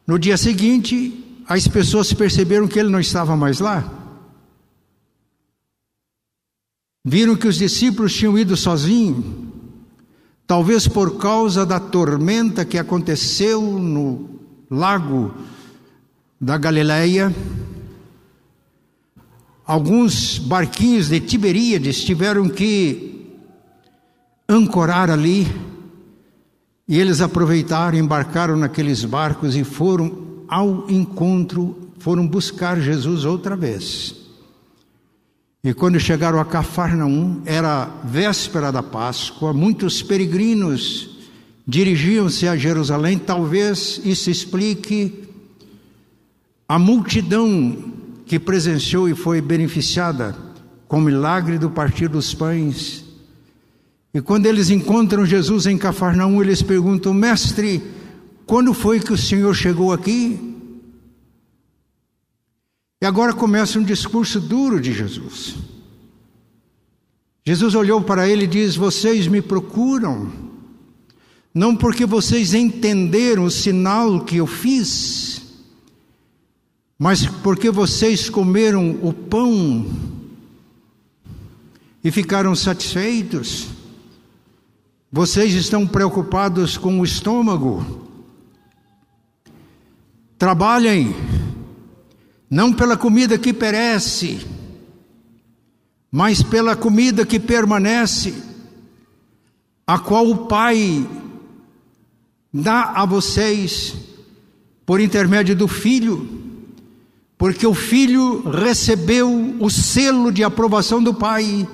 No 0.07 0.17
dia 0.17 0.37
seguinte, 0.37 1.43
as 1.47 1.67
pessoas 1.67 2.13
perceberam 2.13 2.67
que 2.67 2.79
ele 2.79 2.89
não 2.89 2.99
estava 2.99 3.35
mais 3.35 3.59
lá. 3.59 3.83
Viram 7.03 7.35
que 7.35 7.47
os 7.47 7.57
discípulos 7.57 8.13
tinham 8.15 8.37
ido 8.37 8.55
sozinhos 8.55 9.44
Talvez 10.47 10.87
por 10.87 11.17
causa 11.17 11.65
da 11.65 11.79
tormenta 11.79 12.65
que 12.65 12.77
aconteceu 12.77 13.61
no 13.61 14.29
lago 14.69 15.33
da 16.39 16.57
Galileia, 16.57 17.33
alguns 19.65 20.37
barquinhos 20.37 21.09
de 21.09 21.19
Tiberíades 21.19 22.03
tiveram 22.03 22.47
que 22.47 23.33
ancorar 24.47 25.09
ali 25.09 25.47
E 26.87 26.99
eles 26.99 27.19
aproveitaram, 27.19 27.97
embarcaram 27.97 28.55
naqueles 28.55 29.03
barcos 29.03 29.55
e 29.55 29.63
foram 29.63 30.43
ao 30.47 30.89
encontro, 30.89 31.89
foram 31.97 32.27
buscar 32.27 32.79
Jesus 32.79 33.25
outra 33.25 33.55
vez. 33.55 34.24
E 35.65 35.73
quando 35.73 35.99
chegaram 35.99 36.39
a 36.39 36.45
Cafarnaum, 36.45 37.41
era 37.43 37.89
véspera 38.03 38.71
da 38.71 38.83
Páscoa, 38.83 39.51
muitos 39.51 40.03
peregrinos 40.03 41.17
dirigiam-se 41.67 42.47
a 42.47 42.55
Jerusalém. 42.55 43.17
Talvez 43.17 43.99
isso 44.05 44.29
explique 44.29 45.23
a 46.69 46.77
multidão 46.77 47.75
que 48.27 48.37
presenciou 48.37 49.09
e 49.09 49.15
foi 49.15 49.41
beneficiada 49.41 50.35
com 50.87 50.99
o 50.99 51.01
milagre 51.01 51.57
do 51.57 51.71
partir 51.71 52.09
dos 52.09 52.31
pães. 52.31 53.03
E 54.13 54.21
quando 54.21 54.45
eles 54.45 54.69
encontram 54.69 55.25
Jesus 55.25 55.65
em 55.65 55.79
Cafarnaum, 55.79 56.43
eles 56.43 56.61
perguntam: 56.61 57.11
Mestre, 57.11 57.81
quando 58.45 58.71
foi 58.71 58.99
que 58.99 59.13
o 59.13 59.17
Senhor 59.17 59.55
chegou 59.55 59.91
aqui? 59.91 60.54
E 63.01 63.05
agora 63.05 63.33
começa 63.33 63.77
um 63.77 63.83
discurso 63.83 64.39
duro 64.39 64.79
de 64.79 64.93
Jesus. 64.93 65.55
Jesus 67.45 67.75
olhou 67.75 68.01
para 68.01 68.27
ele 68.27 68.45
e 68.45 68.47
diz: 68.47 68.75
Vocês 68.75 69.27
me 69.27 69.41
procuram, 69.41 70.31
não 71.53 71.75
porque 71.75 72.05
vocês 72.05 72.53
entenderam 72.53 73.45
o 73.45 73.51
sinal 73.51 74.21
que 74.21 74.37
eu 74.37 74.47
fiz, 74.47 75.43
mas 76.97 77.27
porque 77.27 77.69
vocês 77.69 78.29
comeram 78.29 78.97
o 79.01 79.13
pão 79.13 79.85
e 82.03 82.11
ficaram 82.11 82.55
satisfeitos. 82.55 83.67
Vocês 85.11 85.53
estão 85.53 85.87
preocupados 85.87 86.77
com 86.77 86.99
o 86.99 87.05
estômago. 87.05 88.09
Trabalhem, 90.37 91.15
não 92.49 92.71
pela 92.71 92.95
comida 92.95 93.37
que 93.37 93.53
perece, 93.53 94.45
mas 96.11 96.41
pela 96.41 96.75
comida 96.75 97.25
que 97.25 97.39
permanece, 97.39 98.33
a 99.85 99.99
qual 99.99 100.29
o 100.29 100.47
Pai 100.47 101.07
dá 102.53 102.93
a 102.95 103.05
vocês 103.05 103.95
por 104.85 104.99
intermédio 104.99 105.55
do 105.55 105.67
Filho 105.67 106.45
porque 107.37 107.67
o 107.67 107.73
filho 107.73 108.41
recebeu 108.49 109.55
o 109.59 109.69
selo 109.69 110.31
de 110.31 110.43
aprovação 110.43 111.03
do 111.03 111.13
pai. 111.13 111.67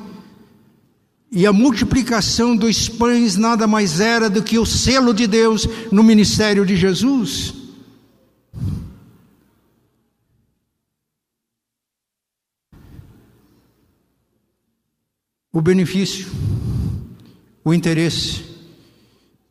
E 1.32 1.46
a 1.46 1.54
multiplicação 1.54 2.56
dos 2.56 2.90
pães 2.90 3.38
nada 3.38 3.68
mais 3.68 4.00
era 4.00 4.30
do 4.30 4.44
que 4.44 4.60
o 4.60 4.66
selo 4.66 5.14
de 5.14 5.28
Deus 5.28 5.68
no 5.92 6.04
ministério 6.04 6.66
de 6.66 6.76
Jesus. 6.76 7.54
O 15.52 15.62
benefício, 15.62 16.28
o 17.64 17.74
interesse 17.74 18.44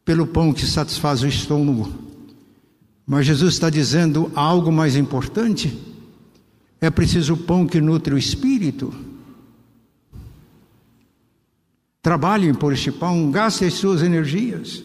pelo 0.04 0.26
pão 0.26 0.52
que 0.52 0.66
satisfaz 0.66 1.22
o 1.22 1.26
estômago. 1.26 1.92
Mas 3.06 3.26
Jesus 3.26 3.54
está 3.54 3.68
dizendo 3.68 4.30
algo 4.34 4.72
mais 4.72 4.96
importante 4.96 5.90
é 6.80 6.88
preciso 6.88 7.36
pão 7.36 7.66
que 7.66 7.80
nutre 7.80 8.14
o 8.14 8.18
espírito. 8.18 8.92
Trabalhem 12.00 12.54
por 12.54 12.72
este 12.72 12.90
pão, 12.90 13.30
gastem 13.30 13.68
as 13.68 13.74
suas 13.74 14.02
energias. 14.02 14.82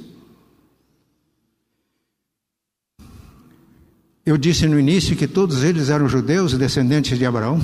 Eu 4.25 4.37
disse 4.37 4.67
no 4.67 4.77
início 4.77 5.15
que 5.15 5.27
todos 5.27 5.63
eles 5.63 5.89
eram 5.89 6.09
judeus, 6.09 6.57
descendentes 6.57 7.17
de 7.17 7.25
Abraão, 7.25 7.61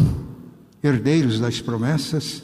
herdeiros 0.81 1.39
das 1.39 1.59
promessas. 1.59 2.43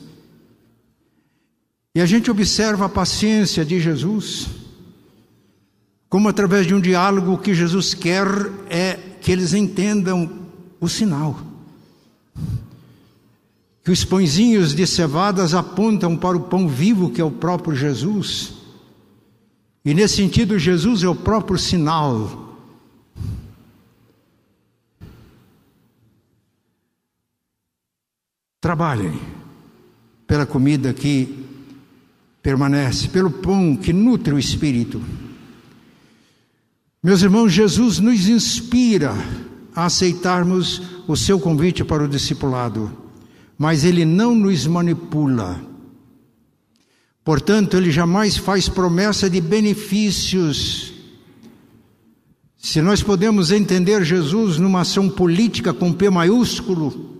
E 1.97 1.99
a 1.99 2.05
gente 2.05 2.29
observa 2.29 2.85
a 2.85 2.89
paciência 2.89 3.65
de 3.65 3.79
Jesus, 3.79 4.49
como 6.07 6.29
através 6.29 6.67
de 6.67 6.75
um 6.75 6.79
diálogo 6.79 7.33
o 7.33 7.37
que 7.39 7.55
Jesus 7.55 7.95
quer 7.95 8.27
é 8.69 8.99
que 9.19 9.31
eles 9.31 9.51
entendam 9.51 10.29
o 10.79 10.87
sinal 10.87 11.41
que 13.83 13.89
os 13.89 14.05
pãezinhos 14.05 14.75
de 14.75 14.85
cevadas 14.85 15.55
apontam 15.55 16.15
para 16.15 16.37
o 16.37 16.41
pão 16.41 16.67
vivo 16.67 17.09
que 17.09 17.19
é 17.19 17.23
o 17.23 17.31
próprio 17.31 17.75
Jesus. 17.75 18.53
E 19.83 19.91
nesse 19.91 20.17
sentido, 20.17 20.59
Jesus 20.59 21.01
é 21.01 21.07
o 21.07 21.15
próprio 21.15 21.57
sinal. 21.57 22.59
Trabalhem 28.61 29.19
pela 30.27 30.45
comida 30.45 30.93
que 30.93 31.46
permanece, 32.41 33.07
pelo 33.07 33.31
pão 33.31 33.75
que 33.75 33.91
nutre 33.91 34.33
o 34.33 34.39
espírito. 34.39 35.01
Meus 37.03 37.21
irmãos, 37.21 37.51
Jesus 37.51 37.99
nos 37.99 38.27
inspira 38.27 39.13
a 39.75 39.85
aceitarmos 39.85 40.81
o 41.07 41.15
seu 41.15 41.39
convite 41.39 41.83
para 41.83 42.03
o 42.03 42.07
discipulado 42.07 43.07
mas 43.57 43.83
ele 43.83 44.05
não 44.05 44.35
nos 44.35 44.67
manipula. 44.67 45.59
Portanto, 47.23 47.75
ele 47.75 47.91
jamais 47.91 48.37
faz 48.37 48.69
promessa 48.69 49.29
de 49.29 49.41
benefícios. 49.41 50.93
Se 52.57 52.81
nós 52.81 53.01
podemos 53.01 53.51
entender 53.51 54.03
Jesus 54.05 54.57
numa 54.57 54.81
ação 54.81 55.09
política 55.09 55.73
com 55.73 55.91
P 55.91 56.09
maiúsculo, 56.09 57.16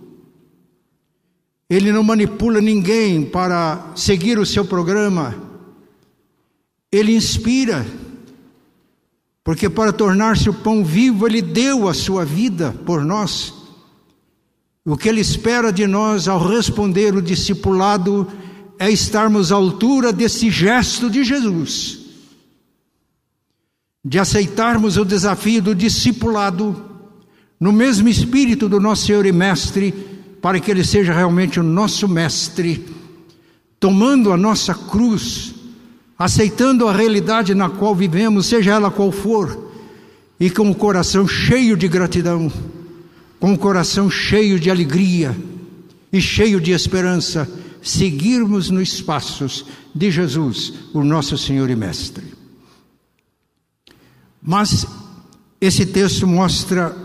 ele 1.68 1.92
não 1.92 2.02
manipula 2.02 2.60
ninguém 2.60 3.24
para 3.24 3.92
seguir 3.94 4.38
o 4.38 4.46
seu 4.46 4.64
programa. 4.64 5.34
Ele 6.90 7.14
inspira, 7.14 7.86
porque 9.44 9.68
para 9.68 9.92
tornar-se 9.92 10.48
o 10.48 10.54
pão 10.54 10.82
vivo, 10.84 11.26
ele 11.26 11.42
deu 11.42 11.86
a 11.88 11.92
sua 11.92 12.24
vida 12.24 12.74
por 12.86 13.04
nós. 13.04 13.52
O 14.88 14.96
que 14.96 15.06
Ele 15.06 15.20
espera 15.20 15.70
de 15.70 15.86
nós 15.86 16.26
ao 16.28 16.42
responder 16.42 17.14
o 17.14 17.20
discipulado 17.20 18.26
é 18.78 18.90
estarmos 18.90 19.52
à 19.52 19.56
altura 19.56 20.10
desse 20.14 20.50
gesto 20.50 21.10
de 21.10 21.22
Jesus, 21.22 21.98
de 24.02 24.18
aceitarmos 24.18 24.96
o 24.96 25.04
desafio 25.04 25.60
do 25.60 25.74
discipulado 25.74 26.84
no 27.60 27.70
mesmo 27.70 28.08
espírito 28.08 28.66
do 28.66 28.80
nosso 28.80 29.04
Senhor 29.04 29.26
e 29.26 29.32
Mestre, 29.32 29.92
para 30.40 30.60
que 30.60 30.70
Ele 30.70 30.84
seja 30.84 31.12
realmente 31.12 31.58
o 31.58 31.62
nosso 31.62 32.08
Mestre, 32.08 32.86
tomando 33.80 34.32
a 34.32 34.36
nossa 34.36 34.74
cruz, 34.74 35.54
aceitando 36.18 36.88
a 36.88 36.92
realidade 36.92 37.54
na 37.54 37.68
qual 37.68 37.94
vivemos, 37.94 38.46
seja 38.46 38.72
ela 38.72 38.90
qual 38.90 39.12
for, 39.12 39.70
e 40.38 40.50
com 40.50 40.70
o 40.70 40.74
coração 40.74 41.26
cheio 41.26 41.76
de 41.76 41.88
gratidão 41.88 42.50
com 43.40 43.52
o 43.52 43.58
coração 43.58 44.10
cheio 44.10 44.58
de 44.58 44.70
alegria 44.70 45.36
e 46.12 46.20
cheio 46.20 46.60
de 46.60 46.72
esperança, 46.72 47.48
seguirmos 47.82 48.70
nos 48.70 49.00
passos 49.00 49.64
de 49.94 50.10
Jesus, 50.10 50.72
o 50.92 51.04
nosso 51.04 51.38
Senhor 51.38 51.70
e 51.70 51.76
Mestre. 51.76 52.24
Mas 54.42 54.86
esse 55.60 55.86
texto 55.86 56.26
mostra 56.26 56.96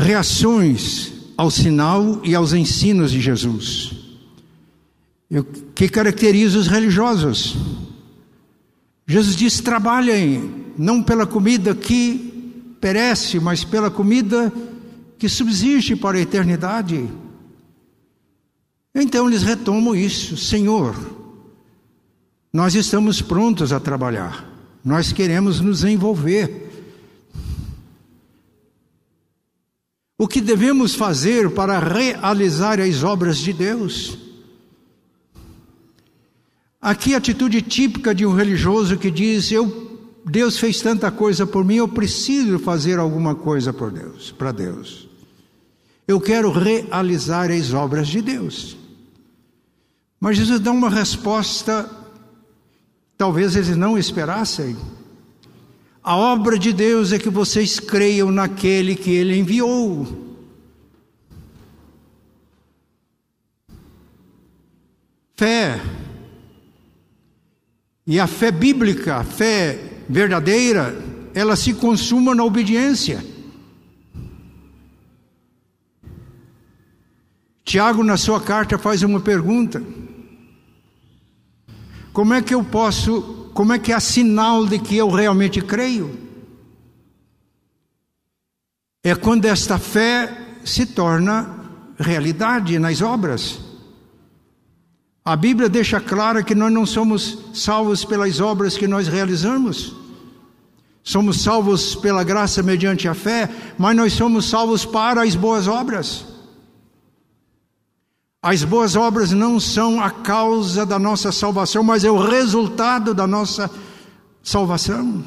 reações 0.00 1.12
ao 1.36 1.50
sinal 1.50 2.20
e 2.24 2.34
aos 2.34 2.52
ensinos 2.52 3.12
de 3.12 3.20
Jesus, 3.20 3.92
que 5.74 5.88
caracteriza 5.88 6.58
os 6.58 6.66
religiosos. 6.66 7.56
Jesus 9.06 9.36
diz: 9.36 9.60
trabalhem, 9.60 10.72
não 10.76 11.02
pela 11.02 11.26
comida 11.26 11.74
que 11.74 12.74
perece, 12.80 13.38
mas 13.38 13.62
pela 13.62 13.90
comida 13.90 14.52
que 15.18 15.28
subsiste 15.28 15.94
para 15.94 16.16
a 16.16 16.20
eternidade. 16.20 17.08
Então 18.94 19.28
eles 19.28 19.42
retomam 19.42 19.94
isso, 19.94 20.36
Senhor, 20.36 20.96
nós 22.52 22.74
estamos 22.74 23.22
prontos 23.22 23.72
a 23.72 23.78
trabalhar, 23.78 24.48
nós 24.84 25.12
queremos 25.12 25.60
nos 25.60 25.84
envolver. 25.84 26.69
O 30.20 30.28
que 30.28 30.38
devemos 30.38 30.94
fazer 30.94 31.48
para 31.48 31.78
realizar 31.78 32.78
as 32.78 33.02
obras 33.02 33.38
de 33.38 33.54
Deus? 33.54 34.18
Aqui 36.78 37.14
a 37.14 37.16
atitude 37.16 37.62
típica 37.62 38.14
de 38.14 38.26
um 38.26 38.34
religioso 38.34 38.98
que 38.98 39.10
diz: 39.10 39.50
Eu 39.50 39.98
Deus 40.22 40.58
fez 40.58 40.82
tanta 40.82 41.10
coisa 41.10 41.46
por 41.46 41.64
mim, 41.64 41.76
eu 41.76 41.88
preciso 41.88 42.58
fazer 42.58 42.98
alguma 42.98 43.34
coisa 43.34 43.72
por 43.72 43.90
Deus, 43.90 44.30
para 44.30 44.52
Deus. 44.52 45.08
Eu 46.06 46.20
quero 46.20 46.52
realizar 46.52 47.50
as 47.50 47.72
obras 47.72 48.06
de 48.06 48.20
Deus. 48.20 48.76
Mas 50.20 50.36
Jesus 50.36 50.60
dá 50.60 50.70
uma 50.70 50.90
resposta 50.90 51.90
talvez 53.16 53.56
eles 53.56 53.74
não 53.74 53.96
esperassem. 53.96 54.76
A 56.02 56.16
obra 56.16 56.58
de 56.58 56.72
Deus 56.72 57.12
é 57.12 57.18
que 57.18 57.28
vocês 57.28 57.78
creiam 57.78 58.30
naquele 58.30 58.94
que 58.94 59.10
Ele 59.10 59.38
enviou. 59.38 60.30
Fé. 65.36 65.80
E 68.06 68.18
a 68.18 68.26
fé 68.26 68.50
bíblica, 68.50 69.16
a 69.16 69.24
fé 69.24 69.78
verdadeira, 70.08 70.96
ela 71.34 71.54
se 71.54 71.74
consuma 71.74 72.34
na 72.34 72.44
obediência. 72.44 73.24
Tiago, 77.64 78.02
na 78.02 78.16
sua 78.16 78.40
carta, 78.40 78.78
faz 78.78 79.02
uma 79.02 79.20
pergunta: 79.20 79.82
Como 82.12 82.34
é 82.34 82.42
que 82.42 82.54
eu 82.54 82.64
posso, 82.64 83.39
como 83.52 83.72
é 83.72 83.78
que 83.78 83.92
é 83.92 84.00
sinal 84.00 84.66
de 84.66 84.78
que 84.78 84.96
eu 84.96 85.10
realmente 85.10 85.60
creio? 85.60 86.18
É 89.02 89.14
quando 89.14 89.46
esta 89.46 89.78
fé 89.78 90.36
se 90.64 90.86
torna 90.86 91.58
realidade 91.98 92.78
nas 92.78 93.00
obras. 93.00 93.58
A 95.24 95.36
Bíblia 95.36 95.68
deixa 95.68 96.00
claro 96.00 96.44
que 96.44 96.54
nós 96.54 96.72
não 96.72 96.86
somos 96.86 97.38
salvos 97.54 98.04
pelas 98.04 98.40
obras 98.40 98.76
que 98.76 98.86
nós 98.86 99.08
realizamos. 99.08 99.94
Somos 101.02 101.40
salvos 101.40 101.94
pela 101.94 102.22
graça 102.22 102.62
mediante 102.62 103.08
a 103.08 103.14
fé, 103.14 103.48
mas 103.78 103.96
nós 103.96 104.12
somos 104.12 104.48
salvos 104.48 104.84
para 104.84 105.22
as 105.22 105.34
boas 105.34 105.66
obras. 105.66 106.29
As 108.42 108.64
boas 108.64 108.96
obras 108.96 109.32
não 109.32 109.60
são 109.60 110.02
a 110.02 110.10
causa 110.10 110.86
da 110.86 110.98
nossa 110.98 111.30
salvação, 111.30 111.82
mas 111.82 112.04
é 112.04 112.10
o 112.10 112.16
resultado 112.16 113.12
da 113.12 113.26
nossa 113.26 113.70
salvação. 114.42 115.22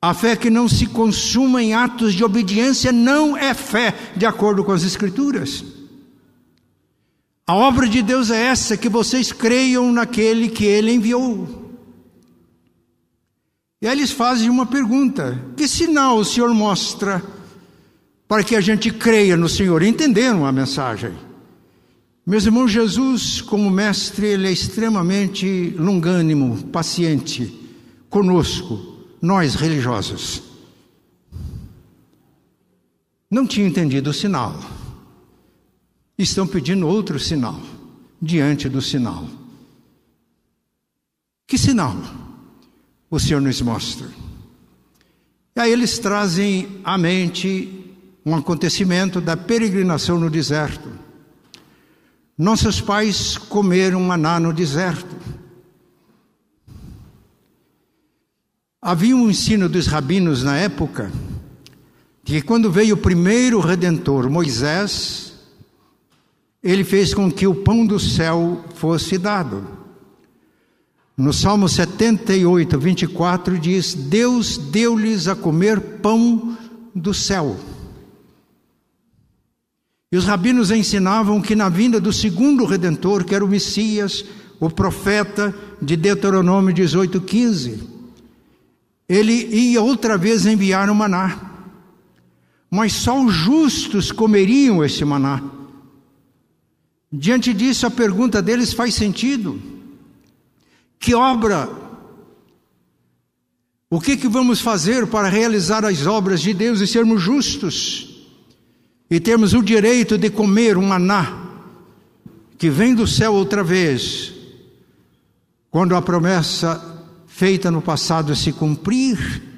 A 0.00 0.14
fé 0.14 0.34
que 0.34 0.48
não 0.48 0.66
se 0.68 0.86
consuma 0.86 1.62
em 1.62 1.74
atos 1.74 2.14
de 2.14 2.24
obediência 2.24 2.90
não 2.90 3.36
é 3.36 3.52
fé, 3.52 3.94
de 4.16 4.24
acordo 4.24 4.64
com 4.64 4.72
as 4.72 4.82
Escrituras. 4.82 5.62
A 7.46 7.54
obra 7.54 7.86
de 7.86 8.02
Deus 8.02 8.30
é 8.30 8.46
essa, 8.46 8.76
que 8.76 8.88
vocês 8.88 9.32
creiam 9.32 9.92
naquele 9.92 10.48
que 10.48 10.64
Ele 10.64 10.92
enviou. 10.92 11.62
E 13.82 13.86
aí 13.86 13.98
eles 13.98 14.10
fazem 14.10 14.48
uma 14.48 14.64
pergunta: 14.64 15.38
que 15.56 15.68
sinal 15.68 16.16
o 16.16 16.24
Senhor 16.24 16.52
mostra? 16.54 17.22
Para 18.32 18.42
que 18.42 18.56
a 18.56 18.62
gente 18.62 18.90
creia 18.90 19.36
no 19.36 19.46
Senhor. 19.46 19.82
Entenderam 19.82 20.46
a 20.46 20.50
mensagem? 20.50 21.12
Meus 22.24 22.46
irmãos, 22.46 22.70
Jesus, 22.70 23.42
como 23.42 23.70
mestre, 23.70 24.26
ele 24.26 24.48
é 24.48 24.50
extremamente 24.50 25.74
longânimo, 25.76 26.56
paciente 26.68 27.52
conosco, 28.08 29.04
nós 29.20 29.54
religiosos. 29.54 30.42
Não 33.30 33.46
tinham 33.46 33.68
entendido 33.68 34.08
o 34.08 34.14
sinal. 34.14 34.58
Estão 36.16 36.46
pedindo 36.46 36.88
outro 36.88 37.20
sinal 37.20 37.60
diante 38.18 38.66
do 38.66 38.80
sinal. 38.80 39.28
Que 41.46 41.58
sinal 41.58 41.98
o 43.10 43.20
Senhor 43.20 43.42
nos 43.42 43.60
mostra? 43.60 44.08
E 45.54 45.60
aí 45.60 45.70
eles 45.70 45.98
trazem 45.98 46.80
à 46.82 46.96
mente 46.96 47.81
um 48.24 48.34
acontecimento 48.34 49.20
da 49.20 49.36
peregrinação 49.36 50.18
no 50.18 50.30
deserto. 50.30 50.88
Nossos 52.36 52.80
pais 52.80 53.36
comeram 53.36 54.00
maná 54.00 54.38
no 54.38 54.52
deserto. 54.52 55.14
Havia 58.80 59.16
um 59.16 59.30
ensino 59.30 59.68
dos 59.68 59.86
rabinos 59.86 60.42
na 60.42 60.56
época 60.56 61.12
de 62.24 62.34
que 62.34 62.42
quando 62.42 62.70
veio 62.70 62.94
o 62.94 62.98
primeiro 62.98 63.60
redentor, 63.60 64.30
Moisés, 64.30 65.32
ele 66.62 66.84
fez 66.84 67.12
com 67.12 67.30
que 67.30 67.46
o 67.46 67.54
pão 67.54 67.84
do 67.84 67.98
céu 67.98 68.64
fosse 68.74 69.18
dado. 69.18 69.66
No 71.16 71.32
Salmo 71.32 71.68
78, 71.68 72.78
24 72.78 73.58
diz: 73.58 73.94
Deus 73.94 74.56
deu-lhes 74.56 75.28
a 75.28 75.36
comer 75.36 75.80
pão 76.00 76.56
do 76.94 77.12
céu. 77.12 77.56
E 80.12 80.16
os 80.18 80.26
rabinos 80.26 80.70
ensinavam 80.70 81.40
que 81.40 81.56
na 81.56 81.70
vinda 81.70 81.98
do 81.98 82.12
segundo 82.12 82.66
redentor, 82.66 83.24
que 83.24 83.34
era 83.34 83.42
o 83.42 83.48
Messias, 83.48 84.22
o 84.60 84.68
profeta 84.68 85.54
de 85.80 85.96
Deuteronômio 85.96 86.74
18:15, 86.74 87.82
ele 89.08 89.32
ia 89.32 89.80
outra 89.80 90.18
vez 90.18 90.44
enviar 90.44 90.90
o 90.90 90.94
maná. 90.94 91.50
Mas 92.70 92.92
só 92.92 93.24
os 93.24 93.32
justos 93.32 94.12
comeriam 94.12 94.84
esse 94.84 95.02
maná. 95.02 95.42
Diante 97.10 97.54
disso, 97.54 97.86
a 97.86 97.90
pergunta 97.90 98.42
deles 98.42 98.74
faz 98.74 98.94
sentido. 98.94 99.60
Que 100.98 101.14
obra? 101.14 101.70
O 103.88 104.00
que, 104.00 104.16
que 104.16 104.28
vamos 104.28 104.60
fazer 104.60 105.06
para 105.06 105.28
realizar 105.28 105.84
as 105.86 106.06
obras 106.06 106.40
de 106.40 106.52
Deus 106.52 106.80
e 106.80 106.86
sermos 106.86 107.20
justos? 107.20 108.11
E 109.12 109.20
termos 109.20 109.52
o 109.52 109.62
direito 109.62 110.16
de 110.16 110.30
comer 110.30 110.78
um 110.78 110.86
maná 110.86 111.50
que 112.56 112.70
vem 112.70 112.94
do 112.94 113.06
céu 113.06 113.34
outra 113.34 113.62
vez, 113.62 114.32
quando 115.70 115.94
a 115.94 116.00
promessa 116.00 117.04
feita 117.26 117.70
no 117.70 117.82
passado 117.82 118.34
se 118.34 118.54
cumprir, 118.54 119.50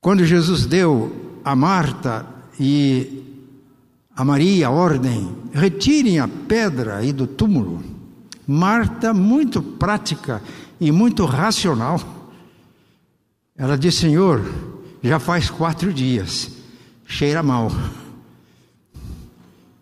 Quando 0.00 0.24
Jesus 0.24 0.66
deu 0.66 1.38
a 1.44 1.54
Marta 1.54 2.26
e 2.58 3.22
a 4.16 4.24
Maria 4.24 4.66
a 4.66 4.70
ordem, 4.72 5.32
retirem 5.52 6.18
a 6.18 6.26
pedra 6.26 6.96
aí 6.96 7.12
do 7.12 7.24
túmulo. 7.24 7.84
Marta, 8.44 9.14
muito 9.14 9.62
prática 9.62 10.42
e 10.80 10.90
muito 10.90 11.24
racional, 11.24 12.21
ela 13.56 13.76
disse: 13.76 14.00
Senhor, 14.00 14.40
já 15.02 15.18
faz 15.18 15.50
quatro 15.50 15.92
dias, 15.92 16.50
cheira 17.06 17.42
mal. 17.42 17.70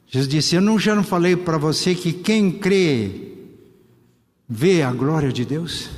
Jesus 0.06 0.28
disse: 0.28 0.56
Eu 0.56 0.60
não, 0.60 0.78
já 0.78 0.94
não 0.94 1.04
falei 1.04 1.36
para 1.36 1.56
você 1.56 1.94
que 1.94 2.12
quem 2.12 2.50
crê 2.50 3.36
vê 4.48 4.82
a 4.82 4.92
glória 4.92 5.32
de 5.32 5.44
Deus? 5.44 5.88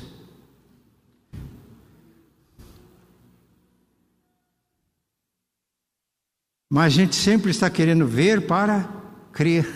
Mas 6.69 6.87
a 6.87 6.97
gente 6.97 7.15
sempre 7.15 7.51
está 7.51 7.69
querendo 7.69 8.07
ver 8.07 8.47
para 8.47 8.89
crer. 9.31 9.69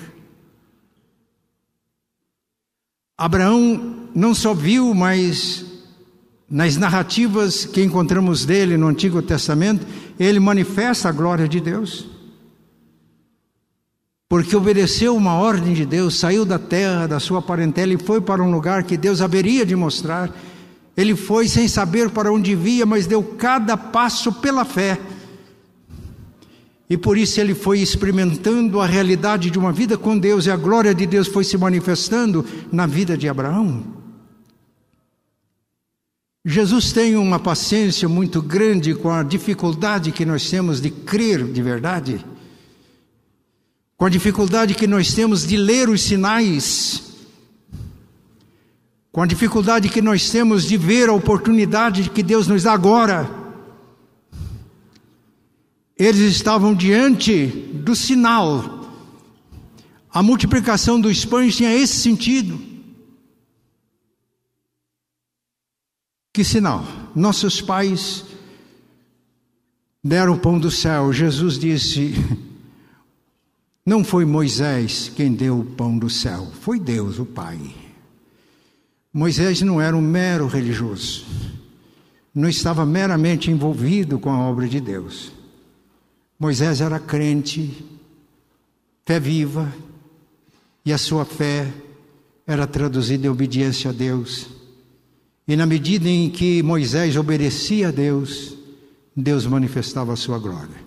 Abraão 3.19 4.09
não 4.15 4.35
só 4.35 4.55
viu, 4.55 4.95
mas 4.95 5.66
nas 6.49 6.77
narrativas 6.77 7.65
que 7.65 7.83
encontramos 7.83 8.45
dele 8.45 8.77
no 8.77 8.87
Antigo 8.87 9.21
Testamento, 9.21 9.87
ele 10.19 10.39
manifesta 10.39 11.09
a 11.09 11.13
glória 11.13 11.49
de 11.49 11.61
Deus. 11.61 12.07
Porque 14.29 14.57
obedeceu 14.57 15.15
uma 15.15 15.35
ordem 15.35 15.73
de 15.73 15.85
Deus, 15.85 16.19
saiu 16.19 16.45
da 16.45 16.59
terra, 16.59 17.07
da 17.07 17.21
sua 17.21 17.43
parentela 17.43 17.93
e 17.93 17.99
foi 17.99 18.21
para 18.21 18.43
um 18.43 18.51
lugar 18.51 18.85
que 18.85 18.97
Deus 18.97 19.21
haveria 19.21 19.67
de 19.67 19.77
mostrar. 19.77 20.31
Ele 20.97 21.15
foi 21.15 21.49
sem 21.49 21.69
saber 21.69 22.11
para 22.11 22.33
onde 22.33 22.55
via, 22.55 22.87
mas 22.87 23.07
deu 23.07 23.23
cada 23.23 23.77
passo 23.77 24.33
pela 24.33 24.65
fé. 24.65 24.99
E 26.89 26.97
por 26.97 27.19
isso 27.19 27.41
ele 27.41 27.55
foi 27.55 27.81
experimentando 27.81 28.81
a 28.81 28.87
realidade 28.87 29.51
de 29.51 29.59
uma 29.59 29.73
vida 29.73 29.99
com 29.99 30.17
Deus 30.17 30.47
e 30.47 30.51
a 30.51 30.57
glória 30.57 30.95
de 30.95 31.07
Deus 31.07 31.27
foi 31.27 31.43
se 31.43 31.59
manifestando 31.59 32.45
na 32.71 32.87
vida 32.87 33.17
de 33.17 33.29
Abraão. 33.29 33.96
Jesus 36.49 36.93
tem 36.93 37.17
uma 37.17 37.41
paciência 37.41 38.09
muito 38.09 38.41
grande 38.41 38.95
com 38.95 39.11
a 39.11 39.25
dificuldade 39.25 40.13
que 40.13 40.25
nós 40.25 40.49
temos 40.49 40.81
de 40.81 40.91
crer 40.91 41.45
de 41.45 41.61
verdade, 41.61 42.25
com 43.97 44.05
a 44.05 44.09
dificuldade 44.09 44.73
que 44.73 44.87
nós 44.87 45.13
temos 45.13 45.45
de 45.45 45.57
ler 45.57 45.89
os 45.89 46.03
sinais, 46.03 47.03
com 49.11 49.21
a 49.21 49.27
dificuldade 49.27 49.89
que 49.89 50.01
nós 50.01 50.31
temos 50.31 50.69
de 50.69 50.77
ver 50.77 51.09
a 51.09 51.13
oportunidade 51.13 52.11
que 52.11 52.23
Deus 52.23 52.47
nos 52.47 52.63
dá 52.63 52.73
agora. 52.73 53.29
Eles 55.99 56.21
estavam 56.21 56.77
diante 56.77 57.47
do 57.75 57.97
sinal. 57.97 58.89
A 60.09 60.23
multiplicação 60.23 61.01
dos 61.01 61.25
pães 61.25 61.57
tinha 61.57 61.75
esse 61.75 61.97
sentido. 61.97 62.76
Que 66.37 66.45
sinal? 66.45 66.85
Nossos 67.15 67.63
pais 67.63 68.23
deram 70.05 70.35
o 70.35 70.39
pão 70.39 70.59
do 70.59 70.71
céu. 70.71 71.11
Jesus 71.11 71.59
disse: 71.59 72.13
Não 73.87 74.05
foi 74.05 74.27
Moisés 74.27 75.11
quem 75.17 75.33
deu 75.33 75.61
o 75.61 75.65
pão 75.65 75.99
do 75.99 76.11
céu, 76.11 76.53
foi 76.61 76.79
Deus, 76.79 77.19
o 77.19 77.25
Pai. 77.25 77.59
Moisés 79.11 79.63
não 79.63 79.81
era 79.81 79.97
um 79.97 80.03
mero 80.03 80.47
religioso, 80.47 81.25
não 82.35 82.51
estava 82.51 82.85
meramente 82.85 83.51
envolvido 83.51 84.19
com 84.19 84.31
a 84.31 84.39
obra 84.39 84.69
de 84.69 84.79
Deus. 84.79 85.33
Moisés 86.39 86.83
era 86.83 86.99
crente, 86.99 87.83
fé 89.07 89.19
viva, 89.19 89.73
e 90.85 90.93
a 90.93 90.99
sua 90.99 91.25
fé 91.25 91.73
era 92.47 92.67
traduzida 92.67 93.27
em 93.27 93.31
obediência 93.31 93.89
a 93.89 93.93
Deus. 93.95 94.66
E 95.49 95.55
na 95.55 95.65
medida 95.65 96.09
em 96.09 96.29
que 96.29 96.63
Moisés 96.63 97.17
obedecia 97.17 97.89
a 97.89 97.91
Deus, 97.91 98.57
Deus 99.17 99.47
manifestava 99.47 100.13
a 100.13 100.17
sua 100.17 100.39
glória. 100.39 100.85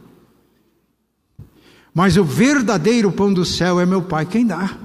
Mas 1.94 2.18
o 2.18 2.24
verdadeiro 2.24 3.12
pão 3.12 3.34
do 3.34 3.46
céu 3.46 3.80
é 3.80 3.86
meu 3.86 4.02
Pai 4.02 4.26
quem 4.26 4.46
dá. 4.46 4.78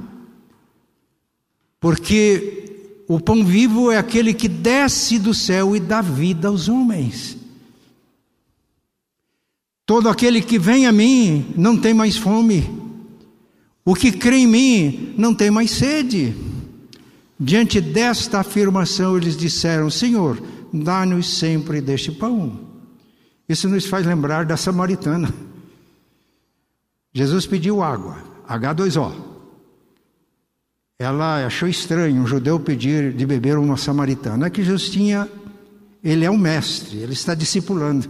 Porque 1.81 3.03
o 3.07 3.21
pão 3.21 3.45
vivo 3.45 3.91
é 3.91 3.99
aquele 3.99 4.33
que 4.33 4.49
desce 4.49 5.19
do 5.19 5.35
céu 5.35 5.77
e 5.77 5.81
dá 5.81 6.01
vida 6.01 6.49
aos 6.49 6.69
homens. 6.69 7.37
Todo 9.85 10.09
aquele 10.09 10.41
que 10.41 10.59
vem 10.59 10.87
a 10.87 10.93
mim 10.93 11.53
não 11.57 11.77
tem 11.77 11.93
mais 11.93 12.17
fome. 12.17 12.65
O 13.85 13.95
que 13.95 14.11
crê 14.11 14.39
em 14.39 14.47
mim 14.47 15.15
não 15.19 15.35
tem 15.35 15.51
mais 15.51 15.73
sede. 15.73 16.35
Diante 17.45 17.81
desta 17.81 18.41
afirmação, 18.41 19.17
eles 19.17 19.37
disseram: 19.37 19.91
Senhor, 19.91 20.43
dá-nos 20.73 21.39
sempre 21.39 21.81
deste 21.81 22.11
pão. 22.11 22.59
Isso 23.49 23.69
nos 23.69 23.87
faz 23.87 24.07
lembrar 24.07 24.47
da 24.47 24.57
samaritana. 24.57 25.33
Jesus 27.13 27.47
pediu 27.47 27.83
água, 27.83 28.17
H2O 28.49 29.35
ela 30.99 31.45
achou 31.45 31.69
estranho 31.69 32.23
um 32.23 32.27
judeu 32.27 32.59
pedir 32.59 33.13
de 33.13 33.27
beber 33.27 33.59
uma 33.59 33.77
samaritana. 33.77 34.47
É 34.47 34.51
que 34.51 34.63
Jesus 34.63 34.89
tinha, 34.89 35.29
ele 36.03 36.25
é 36.25 36.31
um 36.31 36.39
mestre, 36.39 36.99
ele 36.99 37.13
está 37.13 37.35
discipulando. 37.35 38.09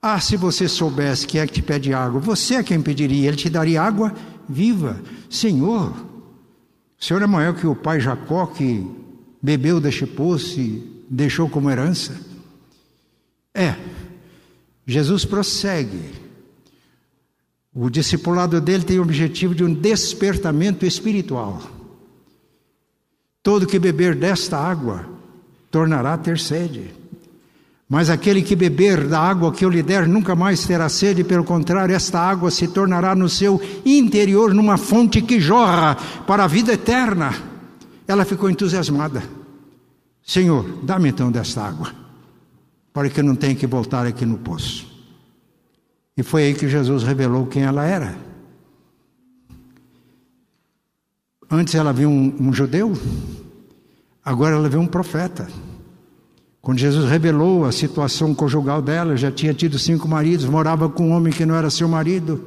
Ah, 0.00 0.18
se 0.20 0.36
você 0.36 0.66
soubesse 0.66 1.26
quem 1.26 1.40
é 1.40 1.46
que 1.46 1.52
te 1.54 1.62
pede 1.62 1.92
água, 1.92 2.20
você 2.20 2.54
é 2.54 2.62
quem 2.62 2.80
pediria, 2.80 3.28
ele 3.28 3.36
te 3.36 3.50
daria 3.50 3.82
água 3.82 4.14
viva. 4.48 5.00
Senhor, 5.28 5.92
o 7.00 7.04
Senhor 7.04 7.22
é 7.22 7.26
maior 7.26 7.54
que 7.54 7.66
o 7.66 7.74
pai 7.74 7.98
Jacó 7.98 8.46
que 8.46 8.86
bebeu 9.40 9.80
deste 9.80 10.06
poço 10.06 10.60
e 10.60 11.04
deixou 11.08 11.48
como 11.48 11.70
herança? 11.70 12.14
É, 13.54 13.74
Jesus 14.86 15.24
prossegue. 15.24 16.12
O 17.74 17.88
discipulado 17.88 18.60
dele 18.60 18.84
tem 18.84 18.98
o 18.98 19.02
objetivo 19.02 19.54
de 19.54 19.64
um 19.64 19.72
despertamento 19.72 20.84
espiritual. 20.84 21.62
Todo 23.42 23.66
que 23.66 23.78
beber 23.78 24.14
desta 24.14 24.58
água 24.58 25.08
tornará 25.70 26.14
a 26.14 26.18
ter 26.18 26.38
sede. 26.38 26.99
Mas 27.90 28.08
aquele 28.08 28.40
que 28.40 28.54
beber 28.54 29.08
da 29.08 29.18
água 29.18 29.52
que 29.52 29.64
eu 29.64 29.68
lhe 29.68 29.82
der 29.82 30.06
nunca 30.06 30.36
mais 30.36 30.64
terá 30.64 30.88
sede, 30.88 31.24
pelo 31.24 31.42
contrário, 31.42 31.92
esta 31.92 32.20
água 32.20 32.48
se 32.48 32.68
tornará 32.68 33.16
no 33.16 33.28
seu 33.28 33.60
interior 33.84 34.54
numa 34.54 34.76
fonte 34.76 35.20
que 35.20 35.40
jorra 35.40 35.96
para 36.24 36.44
a 36.44 36.46
vida 36.46 36.72
eterna. 36.72 37.34
Ela 38.06 38.24
ficou 38.24 38.48
entusiasmada. 38.48 39.24
Senhor, 40.22 40.84
dá-me 40.84 41.08
então 41.08 41.32
desta 41.32 41.62
água, 41.62 41.92
para 42.92 43.10
que 43.10 43.18
eu 43.18 43.24
não 43.24 43.34
tenha 43.34 43.56
que 43.56 43.66
voltar 43.66 44.06
aqui 44.06 44.24
no 44.24 44.38
poço. 44.38 44.86
E 46.16 46.22
foi 46.22 46.44
aí 46.44 46.54
que 46.54 46.68
Jesus 46.68 47.02
revelou 47.02 47.46
quem 47.46 47.64
ela 47.64 47.84
era. 47.84 48.16
Antes 51.50 51.74
ela 51.74 51.92
viu 51.92 52.08
um, 52.08 52.36
um 52.38 52.52
judeu, 52.52 52.92
agora 54.24 54.54
ela 54.54 54.68
viu 54.68 54.78
um 54.78 54.86
profeta. 54.86 55.48
Quando 56.62 56.78
Jesus 56.78 57.08
revelou 57.08 57.64
a 57.64 57.72
situação 57.72 58.34
conjugal 58.34 58.82
dela, 58.82 59.16
já 59.16 59.30
tinha 59.30 59.54
tido 59.54 59.78
cinco 59.78 60.06
maridos, 60.06 60.44
morava 60.44 60.88
com 60.88 61.08
um 61.08 61.12
homem 61.12 61.32
que 61.32 61.46
não 61.46 61.54
era 61.54 61.70
seu 61.70 61.88
marido. 61.88 62.44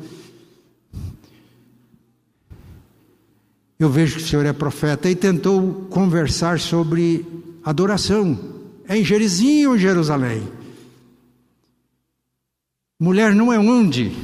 Eu 3.80 3.89
vejo 3.89 4.17
que 4.17 4.23
o 4.23 4.28
Senhor 4.28 4.45
é 4.45 4.54
profeta 4.54 5.10
e 5.10 5.15
tentou 5.15 5.88
conversar 5.89 6.60
sobre 6.60 7.26
adoração. 7.63 8.38
É 8.88 8.95
em 8.95 9.04
Jerizinho, 9.04 9.78
Jerusalém. 9.78 10.47
Mulher 12.99 13.34
não 13.34 13.52
é 13.52 13.58
onde, 13.58 14.15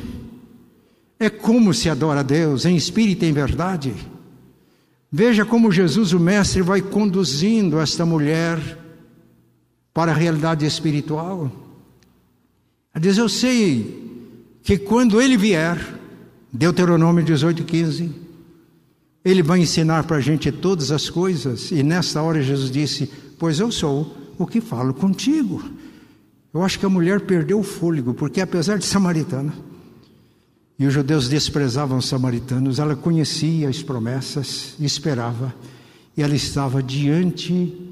é 1.19 1.29
como 1.29 1.73
se 1.73 1.89
adora 1.89 2.19
a 2.19 2.23
Deus, 2.23 2.63
em 2.63 2.75
espírito 2.75 3.25
e 3.25 3.29
em 3.29 3.33
verdade. 3.33 3.93
Veja 5.11 5.43
como 5.43 5.71
Jesus, 5.71 6.13
o 6.13 6.19
Mestre, 6.19 6.61
vai 6.61 6.81
conduzindo 6.81 7.79
esta 7.79 8.05
mulher 8.05 8.77
para 9.99 10.13
a 10.13 10.15
realidade 10.15 10.65
espiritual. 10.65 11.51
Ela 12.95 13.01
diz: 13.01 13.17
Eu 13.17 13.27
sei 13.27 14.31
que 14.63 14.77
quando 14.77 15.21
ele 15.21 15.35
vier, 15.35 15.77
Deuteronômio 16.53 17.21
18, 17.21 17.65
15, 17.65 18.09
ele 19.25 19.43
vai 19.43 19.59
ensinar 19.59 20.05
para 20.05 20.15
a 20.15 20.21
gente 20.21 20.53
todas 20.53 20.89
as 20.89 21.09
coisas, 21.09 21.69
e 21.71 21.83
nesta 21.83 22.21
hora 22.21 22.41
Jesus 22.41 22.71
disse: 22.71 23.11
Pois 23.37 23.59
eu 23.59 23.73
sou 23.73 24.15
o 24.37 24.47
que 24.47 24.61
falo 24.61 24.93
contigo. 24.93 25.61
Eu 26.53 26.63
acho 26.63 26.79
que 26.79 26.85
a 26.85 26.89
mulher 26.89 27.19
perdeu 27.19 27.59
o 27.59 27.63
fôlego, 27.63 28.13
porque 28.13 28.39
apesar 28.39 28.77
de 28.77 28.85
samaritana, 28.85 29.53
e 30.79 30.85
os 30.85 30.93
judeus 30.93 31.27
desprezavam 31.27 31.97
os 31.97 32.07
samaritanos, 32.07 32.79
ela 32.79 32.95
conhecia 32.95 33.67
as 33.67 33.83
promessas, 33.83 34.75
esperava, 34.79 35.53
e 36.15 36.23
ela 36.23 36.35
estava 36.35 36.81
diante 36.81 37.88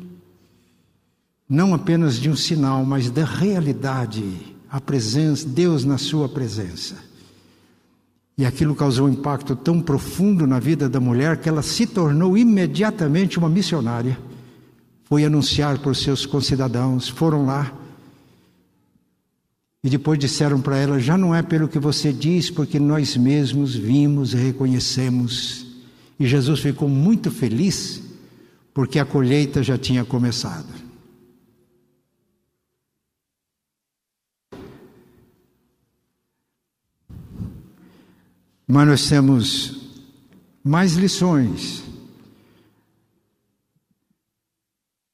não 1.50 1.74
apenas 1.74 2.20
de 2.20 2.30
um 2.30 2.36
sinal, 2.36 2.84
mas 2.86 3.10
da 3.10 3.24
realidade, 3.24 4.56
a 4.70 4.82
presença, 4.82 5.48
Deus 5.48 5.86
na 5.86 5.98
sua 5.98 6.28
presença. 6.28 6.96
E 8.38 8.46
aquilo 8.46 8.76
causou 8.76 9.08
um 9.08 9.12
impacto 9.12 9.56
tão 9.56 9.82
profundo 9.82 10.46
na 10.46 10.60
vida 10.60 10.88
da 10.88 11.00
mulher 11.00 11.38
que 11.38 11.50
ela 11.50 11.62
se 11.62 11.88
tornou 11.88 12.38
imediatamente 12.38 13.40
uma 13.40 13.50
missionária. 13.50 14.18
Foi 15.06 15.26
anunciar 15.26 15.80
para 15.80 15.92
os 15.92 16.04
seus 16.04 16.26
concidadãos, 16.26 17.08
foram 17.08 17.46
lá 17.46 17.74
e 19.84 19.90
depois 19.90 20.20
disseram 20.20 20.60
para 20.60 20.78
ela: 20.78 21.00
já 21.00 21.18
não 21.18 21.34
é 21.34 21.42
pelo 21.42 21.68
que 21.68 21.80
você 21.80 22.12
diz, 22.12 22.50
porque 22.50 22.80
nós 22.80 23.16
mesmos 23.16 23.74
vimos 23.74 24.34
e 24.34 24.38
reconhecemos. 24.38 25.66
E 26.20 26.28
Jesus 26.28 26.60
ficou 26.60 26.90
muito 26.90 27.32
feliz, 27.32 28.02
porque 28.74 29.00
a 29.00 29.06
colheita 29.06 29.64
já 29.64 29.78
tinha 29.78 30.04
começado. 30.04 30.87
Mas 38.68 38.88
nós 38.88 39.08
temos 39.08 39.90
mais 40.64 40.94
lições 40.94 41.84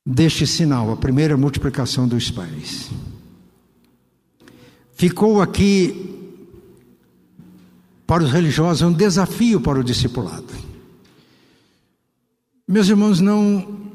deste 0.05 0.45
sinal, 0.45 0.91
a 0.91 0.97
primeira 0.97 1.37
multiplicação 1.37 2.07
dos 2.07 2.29
pães. 2.29 2.89
Ficou 4.93 5.41
aqui 5.41 6.09
para 8.05 8.23
os 8.23 8.31
religiosos 8.31 8.81
um 8.81 8.93
desafio 8.93 9.61
para 9.61 9.79
o 9.79 9.83
discipulado. 9.83 10.53
Meus 12.67 12.87
irmãos, 12.87 13.19
não. 13.19 13.91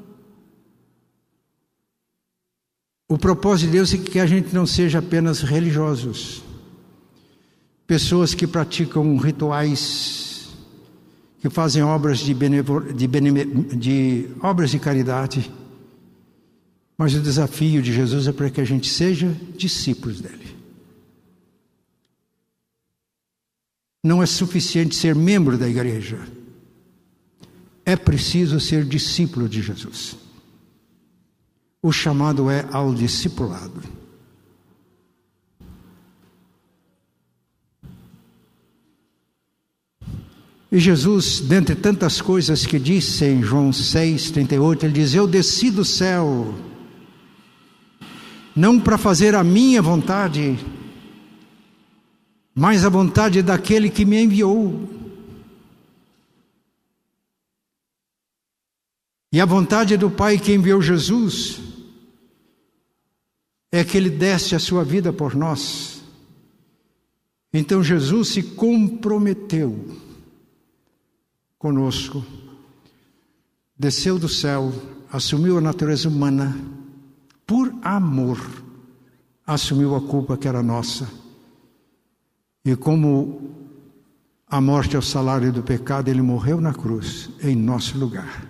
O 3.09 3.17
propósito 3.17 3.67
de 3.67 3.73
Deus 3.73 3.95
é 3.95 3.99
que 3.99 4.19
a 4.19 4.27
gente 4.27 4.55
não 4.55 4.67
seja 4.67 4.99
apenas 4.99 5.41
religiosos, 5.41 6.43
pessoas 7.89 8.35
que 8.35 8.47
praticam 8.47 9.17
rituais, 9.17 10.51
que 11.41 11.49
fazem 11.49 11.83
obras 11.83 12.19
de, 12.19 12.35
benevol... 12.35 12.83
de, 12.83 13.09
de 13.77 14.29
obras 14.43 14.71
de 14.71 14.79
caridade, 14.79 15.51
mas 16.99 17.15
o 17.15 17.21
desafio 17.21 17.81
de 17.81 17.91
Jesus 17.91 18.29
é 18.29 18.33
para 18.33 18.51
que 18.51 18.61
a 18.61 18.65
gente 18.65 18.91
seja 18.91 19.35
discípulos 19.57 20.21
dele. 20.21 20.55
Não 24.05 24.23
é 24.23 24.27
suficiente 24.27 24.95
ser 24.95 25.15
membro 25.15 25.57
da 25.57 25.67
igreja. 25.67 26.21
É 27.87 27.97
preciso 27.97 28.61
ser 28.61 28.85
discípulo 28.85 29.49
de 29.49 29.63
Jesus. 29.63 30.15
O 31.81 31.91
chamado 31.91 32.51
é 32.51 32.67
ao 32.71 32.93
discipulado. 32.93 33.98
E 40.71 40.79
Jesus, 40.79 41.41
dentre 41.41 41.75
tantas 41.75 42.21
coisas 42.21 42.67
que 42.67 42.79
disse 42.79 43.25
em 43.25 43.43
João 43.43 43.73
6, 43.73 44.31
38, 44.31 44.85
ele 44.85 44.93
diz: 44.93 45.15
Eu 45.15 45.27
desci 45.27 45.71
do 45.71 45.85
céu, 45.85 46.55
não 48.55 48.79
para 48.79 48.99
fazer 48.99 49.35
a 49.35 49.43
minha 49.43 49.81
vontade, 49.81 50.59
mas 52.55 52.85
a 52.85 52.91
vontade 52.91 53.43
daquele 53.43 53.89
que 53.89 54.05
me 54.05 54.23
enviou. 54.23 54.97
E 59.33 59.41
a 59.41 59.47
vontade 59.47 59.97
do 59.97 60.11
Pai 60.11 60.39
que 60.39 60.53
enviou 60.53 60.83
Jesus 60.83 61.61
é 63.73 63.85
que 63.85 63.97
ele 63.97 64.11
desse 64.11 64.55
a 64.55 64.59
sua 64.59 64.85
vida 64.85 65.13
por 65.15 65.35
nós. 65.35 66.03
Então 67.53 67.83
Jesus 67.83 68.29
se 68.29 68.43
comprometeu 68.43 70.08
conosco, 71.59 72.25
desceu 73.77 74.19
do 74.19 74.29
céu, 74.29 74.73
assumiu 75.11 75.59
a 75.59 75.61
natureza 75.61 76.09
humana, 76.09 76.57
por 77.47 77.75
amor, 77.83 78.39
assumiu 79.47 79.97
a 79.97 80.01
culpa 80.01 80.37
que 80.37 80.47
era 80.47 80.63
nossa. 80.63 81.09
E 82.65 82.77
como 82.77 83.57
a 84.47 84.61
morte 84.61 84.97
é 84.97 84.99
o 84.99 85.03
salário 85.03 85.53
do 85.53 85.63
pecado, 85.63 86.09
ele 86.09 86.23
morreu 86.23 86.61
na 86.61 86.73
cruz, 86.73 87.31
em 87.43 87.57
nosso 87.57 87.99
lugar. 87.99 88.47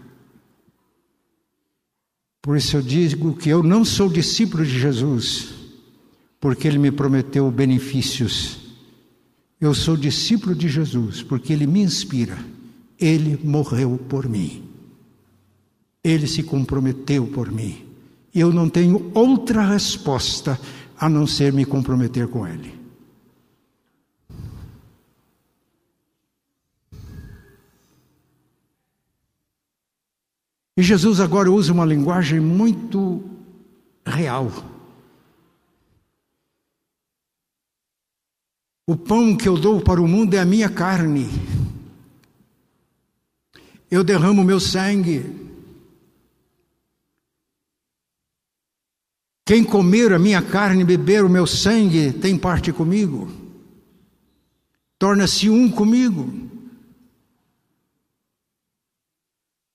Por 2.42 2.57
isso 2.57 2.77
eu 2.77 2.83
digo 2.83 3.37
que 3.37 3.49
eu 3.49 3.62
não 3.62 3.85
sou 3.85 4.09
discípulo 4.09 4.64
de 4.64 4.79
Jesus, 4.79 5.55
porque 6.40 6.68
ele 6.68 6.79
me 6.79 6.90
prometeu 6.90 7.51
benefícios. 7.51 8.59
Eu 9.61 9.75
sou 9.75 9.97
discípulo 9.97 10.55
de 10.55 10.68
Jesus, 10.68 11.23
porque 11.23 11.53
ele 11.53 11.66
me 11.66 11.81
inspira. 11.81 12.38
Ele 13.01 13.39
morreu 13.43 13.99
por 14.09 14.29
mim. 14.29 14.69
Ele 16.03 16.27
se 16.27 16.43
comprometeu 16.43 17.27
por 17.27 17.51
mim. 17.51 17.87
Eu 18.35 18.53
não 18.53 18.69
tenho 18.69 19.11
outra 19.15 19.63
resposta 19.63 20.59
a 20.99 21.09
não 21.09 21.27
ser 21.27 21.53
me 21.53 21.65
comprometer 21.65 22.29
com 22.29 22.47
ele. 22.47 22.79
E 30.79 30.83
Jesus 30.83 31.19
agora 31.19 31.51
usa 31.51 31.73
uma 31.73 31.85
linguagem 31.85 32.39
muito 32.39 33.21
real. 34.07 34.49
O 38.87 38.97
pão 38.97 39.37
que 39.37 39.49
eu 39.49 39.59
dou 39.59 39.81
para 39.81 40.01
o 40.01 40.07
mundo 40.07 40.35
é 40.35 40.39
a 40.39 40.45
minha 40.45 40.69
carne. 40.69 41.27
Eu 43.90 44.05
derramo 44.05 44.44
meu 44.44 44.61
sangue. 44.61 45.48
Quem 49.44 49.64
comer 49.64 50.12
a 50.12 50.18
minha 50.18 50.42
carne 50.42 50.83
e 50.83 50.85
beber 50.85 51.24
o 51.24 51.29
meu 51.29 51.46
sangue 51.46 52.12
tem 52.12 52.37
parte 52.37 52.70
comigo. 52.70 53.33
Torna-se 54.98 55.48
um 55.48 55.70
comigo. 55.70 56.31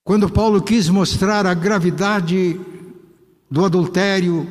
Quando 0.03 0.29
Paulo 0.29 0.61
quis 0.61 0.89
mostrar 0.89 1.47
a 1.47 1.53
gravidade 1.53 2.59
do 3.49 3.65
adultério, 3.65 4.47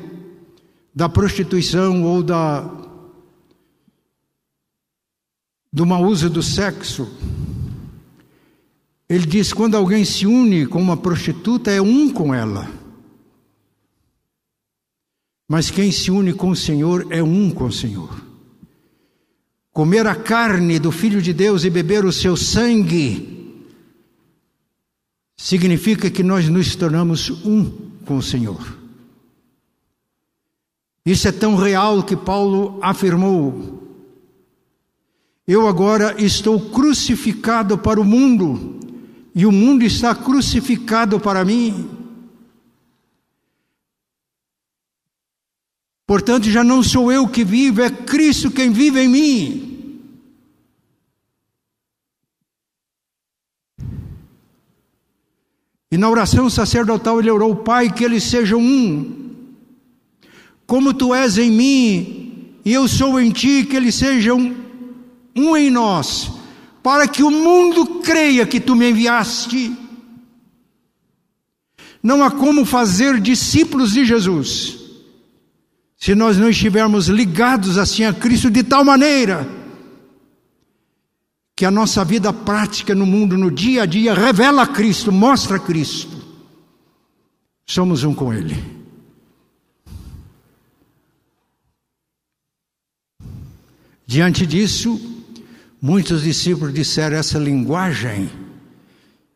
da 0.94 1.08
prostituição 1.08 2.02
ou 2.04 2.22
da 2.22 2.80
do 5.72 5.86
mau 5.86 6.04
uso 6.04 6.28
do 6.28 6.42
sexo, 6.42 7.10
ele 9.12 9.26
diz: 9.26 9.52
quando 9.52 9.76
alguém 9.76 10.06
se 10.06 10.26
une 10.26 10.66
com 10.66 10.80
uma 10.80 10.96
prostituta, 10.96 11.70
é 11.70 11.82
um 11.82 12.10
com 12.10 12.34
ela. 12.34 12.66
Mas 15.46 15.70
quem 15.70 15.92
se 15.92 16.10
une 16.10 16.32
com 16.32 16.48
o 16.48 16.56
Senhor 16.56 17.06
é 17.10 17.22
um 17.22 17.50
com 17.50 17.64
o 17.64 17.72
Senhor. 17.72 18.24
Comer 19.70 20.06
a 20.06 20.14
carne 20.14 20.78
do 20.78 20.90
Filho 20.90 21.20
de 21.20 21.34
Deus 21.34 21.64
e 21.64 21.68
beber 21.68 22.06
o 22.06 22.12
seu 22.12 22.38
sangue 22.38 23.60
significa 25.36 26.10
que 26.10 26.22
nós 26.22 26.48
nos 26.48 26.74
tornamos 26.74 27.28
um 27.44 27.64
com 28.06 28.16
o 28.16 28.22
Senhor. 28.22 28.78
Isso 31.04 31.28
é 31.28 31.32
tão 31.32 31.54
real 31.54 32.02
que 32.02 32.16
Paulo 32.16 32.78
afirmou: 32.80 33.82
Eu 35.46 35.68
agora 35.68 36.14
estou 36.18 36.58
crucificado 36.70 37.76
para 37.76 38.00
o 38.00 38.04
mundo, 38.04 38.80
e 39.34 39.46
o 39.46 39.52
mundo 39.52 39.82
está 39.84 40.14
crucificado 40.14 41.18
para 41.18 41.44
mim. 41.44 41.88
Portanto, 46.06 46.50
já 46.50 46.62
não 46.62 46.82
sou 46.82 47.10
eu 47.10 47.26
que 47.26 47.42
vivo, 47.42 47.80
é 47.80 47.90
Cristo 47.90 48.50
quem 48.50 48.70
vive 48.70 49.00
em 49.00 49.08
mim. 49.08 49.72
E 55.90 55.98
na 55.98 56.08
oração 56.08 56.48
sacerdotal 56.48 57.20
ele 57.20 57.30
orou, 57.30 57.54
Pai, 57.56 57.92
que 57.92 58.02
eles 58.02 58.24
sejam 58.24 58.60
um. 58.60 59.30
Como 60.66 60.94
tu 60.94 61.14
és 61.14 61.36
em 61.36 61.50
mim 61.50 62.58
e 62.64 62.72
eu 62.72 62.88
sou 62.88 63.20
em 63.20 63.30
ti, 63.30 63.64
que 63.64 63.76
eles 63.76 63.94
sejam 63.94 64.56
um 65.36 65.56
em 65.56 65.70
nós, 65.70 66.30
para 66.82 67.06
que 67.06 67.22
o 67.22 67.30
mundo 67.30 68.00
creia 68.00 68.46
que 68.46 68.60
tu 68.60 68.74
me 68.74 68.90
enviaste. 68.90 69.76
Não 72.02 72.22
há 72.22 72.30
como 72.30 72.64
fazer 72.64 73.20
discípulos 73.20 73.92
de 73.92 74.04
Jesus 74.04 74.82
se 75.96 76.16
nós 76.16 76.36
não 76.36 76.50
estivermos 76.50 77.06
ligados 77.06 77.78
assim 77.78 78.02
a 78.02 78.12
Cristo 78.12 78.50
de 78.50 78.64
tal 78.64 78.84
maneira 78.84 79.48
que 81.54 81.64
a 81.64 81.70
nossa 81.70 82.04
vida 82.04 82.32
prática 82.32 82.92
no 82.92 83.06
mundo, 83.06 83.38
no 83.38 83.52
dia 83.52 83.84
a 83.84 83.86
dia, 83.86 84.12
revela 84.12 84.66
Cristo, 84.66 85.12
mostra 85.12 85.60
Cristo. 85.60 86.20
Somos 87.64 88.02
um 88.02 88.12
com 88.12 88.34
Ele. 88.34 88.56
Diante 94.04 94.44
disso, 94.44 95.21
muitos 95.82 96.22
discípulos 96.22 96.72
disseram: 96.72 97.16
essa 97.16 97.38
linguagem 97.38 98.30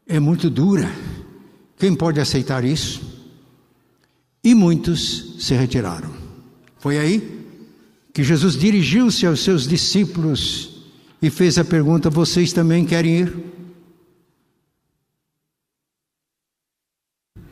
é 0.07 0.21
muito 0.21 0.49
dura. 0.49 0.89
Quem 1.77 1.95
pode 1.95 2.21
aceitar 2.21 2.65
isso? 2.65 3.03
E 4.43 4.55
muitos 4.55 5.45
se 5.45 5.55
retiraram. 5.55 6.11
Foi 6.79 6.97
aí 6.97 7.45
que 8.15 8.23
Jesus 8.23 8.57
dirigiu-se 8.57 9.27
aos 9.27 9.43
seus 9.43 9.67
discípulos 9.67 10.85
e 11.21 11.29
fez 11.29 11.59
a 11.59 11.65
pergunta: 11.65 12.09
vocês 12.09 12.53
também 12.53 12.87
querem 12.87 13.19
ir? 13.23 13.37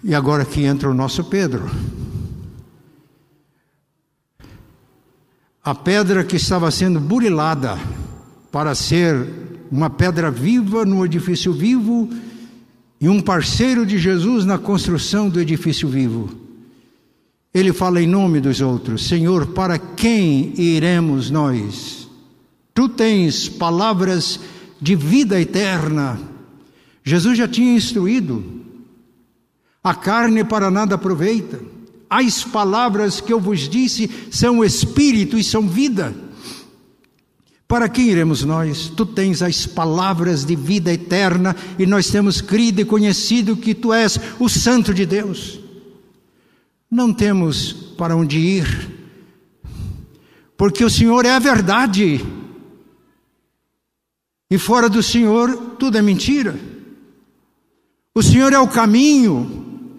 E 0.04 0.14
agora 0.14 0.44
que 0.44 0.62
entra 0.62 0.88
o 0.88 0.94
nosso 0.94 1.24
Pedro. 1.24 1.68
A 5.64 5.74
pedra 5.74 6.22
que 6.22 6.36
estava 6.36 6.70
sendo 6.70 7.00
burilada 7.00 7.78
para 8.54 8.72
ser 8.72 9.26
uma 9.68 9.90
pedra 9.90 10.30
viva 10.30 10.84
no 10.84 11.04
edifício 11.04 11.52
vivo 11.52 12.08
e 13.00 13.08
um 13.08 13.20
parceiro 13.20 13.84
de 13.84 13.98
Jesus 13.98 14.44
na 14.44 14.56
construção 14.56 15.28
do 15.28 15.40
edifício 15.40 15.88
vivo. 15.88 16.30
Ele 17.52 17.72
fala 17.72 18.00
em 18.00 18.06
nome 18.06 18.40
dos 18.40 18.60
outros: 18.60 19.08
Senhor, 19.08 19.48
para 19.48 19.76
quem 19.76 20.52
iremos 20.56 21.30
nós? 21.30 22.08
Tu 22.72 22.88
tens 22.90 23.48
palavras 23.48 24.38
de 24.80 24.94
vida 24.94 25.40
eterna. 25.40 26.20
Jesus 27.02 27.36
já 27.36 27.48
tinha 27.48 27.74
instruído. 27.74 28.44
A 29.82 29.96
carne 29.96 30.44
para 30.44 30.70
nada 30.70 30.94
aproveita. 30.94 31.60
As 32.08 32.44
palavras 32.44 33.20
que 33.20 33.32
eu 33.32 33.40
vos 33.40 33.68
disse 33.68 34.08
são 34.30 34.64
espírito 34.64 35.36
e 35.36 35.42
são 35.42 35.68
vida. 35.68 36.14
Para 37.66 37.88
quem 37.88 38.10
iremos 38.10 38.44
nós? 38.44 38.90
Tu 38.94 39.06
tens 39.06 39.42
as 39.42 39.66
palavras 39.66 40.44
de 40.44 40.54
vida 40.54 40.92
eterna 40.92 41.56
e 41.78 41.86
nós 41.86 42.08
temos 42.08 42.40
crido 42.40 42.80
e 42.80 42.84
conhecido 42.84 43.56
que 43.56 43.74
tu 43.74 43.92
és 43.92 44.18
o 44.38 44.48
Santo 44.48 44.92
de 44.92 45.06
Deus. 45.06 45.58
Não 46.90 47.12
temos 47.12 47.72
para 47.72 48.14
onde 48.14 48.38
ir, 48.38 48.90
porque 50.56 50.84
o 50.84 50.90
Senhor 50.90 51.24
é 51.24 51.30
a 51.30 51.38
verdade. 51.38 52.24
E 54.50 54.58
fora 54.58 54.88
do 54.88 55.02
Senhor, 55.02 55.74
tudo 55.78 55.98
é 55.98 56.02
mentira. 56.02 56.56
O 58.14 58.22
Senhor 58.22 58.52
é 58.52 58.58
o 58.58 58.68
caminho. 58.68 59.90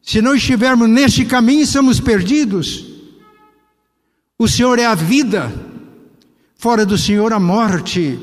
Se 0.00 0.22
não 0.22 0.34
estivermos 0.34 0.88
neste 0.88 1.24
caminho, 1.24 1.66
somos 1.66 2.00
perdidos. 2.00 2.86
O 4.38 4.48
Senhor 4.48 4.78
é 4.78 4.86
a 4.86 4.94
vida. 4.94 5.73
Fora 6.64 6.86
do 6.86 6.96
Senhor, 6.96 7.30
a 7.30 7.38
morte. 7.38 8.18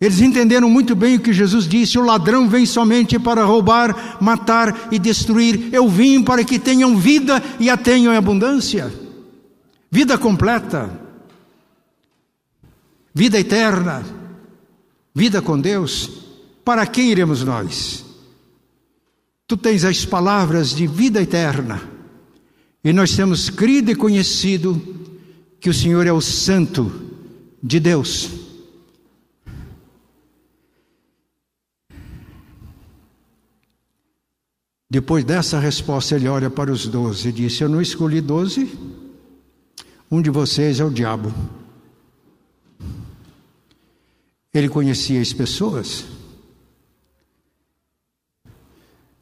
Eles 0.00 0.20
entenderam 0.20 0.70
muito 0.70 0.94
bem 0.94 1.16
o 1.16 1.20
que 1.20 1.32
Jesus 1.32 1.66
disse: 1.66 1.98
o 1.98 2.04
ladrão 2.04 2.48
vem 2.48 2.64
somente 2.64 3.18
para 3.18 3.42
roubar, 3.42 4.22
matar 4.22 4.86
e 4.92 4.96
destruir. 4.96 5.74
Eu 5.74 5.88
vim 5.88 6.22
para 6.22 6.44
que 6.44 6.60
tenham 6.60 6.96
vida 6.96 7.42
e 7.58 7.68
a 7.68 7.76
tenham 7.76 8.14
em 8.14 8.16
abundância 8.16 8.94
vida 9.90 10.16
completa. 10.16 10.88
vida 13.12 13.40
eterna, 13.40 14.04
vida 15.12 15.42
com 15.42 15.60
Deus, 15.60 16.08
para 16.64 16.86
quem 16.86 17.10
iremos 17.10 17.42
nós? 17.42 18.04
Tu 19.48 19.56
tens 19.56 19.84
as 19.84 20.04
palavras 20.04 20.70
de 20.70 20.86
vida 20.86 21.20
eterna, 21.20 21.82
e 22.84 22.92
nós 22.92 23.16
temos 23.16 23.50
crido 23.50 23.90
e 23.90 23.96
conhecido 23.96 25.01
que 25.62 25.70
o 25.70 25.74
Senhor 25.74 26.04
é 26.08 26.12
o 26.12 26.20
Santo 26.20 26.90
de 27.62 27.78
Deus. 27.78 28.28
Depois 34.90 35.24
dessa 35.24 35.60
resposta, 35.60 36.16
ele 36.16 36.26
olha 36.26 36.50
para 36.50 36.72
os 36.72 36.88
doze 36.88 37.28
e 37.28 37.32
disse: 37.32 37.62
Eu 37.62 37.68
não 37.68 37.80
escolhi 37.80 38.20
doze, 38.20 38.76
um 40.10 40.20
de 40.20 40.30
vocês 40.30 40.80
é 40.80 40.84
o 40.84 40.90
diabo. 40.90 41.32
Ele 44.52 44.68
conhecia 44.68 45.20
as 45.20 45.32
pessoas. 45.32 46.04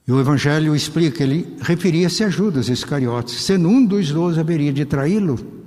E 0.09 0.11
o 0.11 0.19
Evangelho 0.19 0.75
explica, 0.75 1.23
ele 1.23 1.55
referia-se 1.61 2.25
a 2.25 2.31
Judas 2.31 2.71
Iscariotes, 2.71 3.43
sendo 3.43 3.69
um 3.69 3.85
dos 3.85 4.11
doze 4.11 4.41
haveria 4.41 4.73
de 4.73 4.87
traí-lo. 4.87 5.60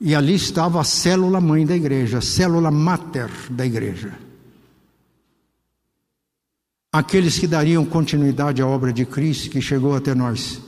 E 0.00 0.14
ali 0.14 0.34
estava 0.34 0.80
a 0.80 0.84
célula 0.84 1.40
mãe 1.40 1.64
da 1.64 1.74
igreja, 1.74 2.18
a 2.18 2.22
célula 2.22 2.70
mater 2.70 3.30
da 3.50 3.64
igreja. 3.64 4.18
Aqueles 6.92 7.38
que 7.38 7.46
dariam 7.46 7.84
continuidade 7.84 8.62
à 8.62 8.66
obra 8.66 8.92
de 8.92 9.04
Cristo 9.04 9.50
que 9.50 9.60
chegou 9.60 9.96
até 9.96 10.14
nós. 10.14 10.60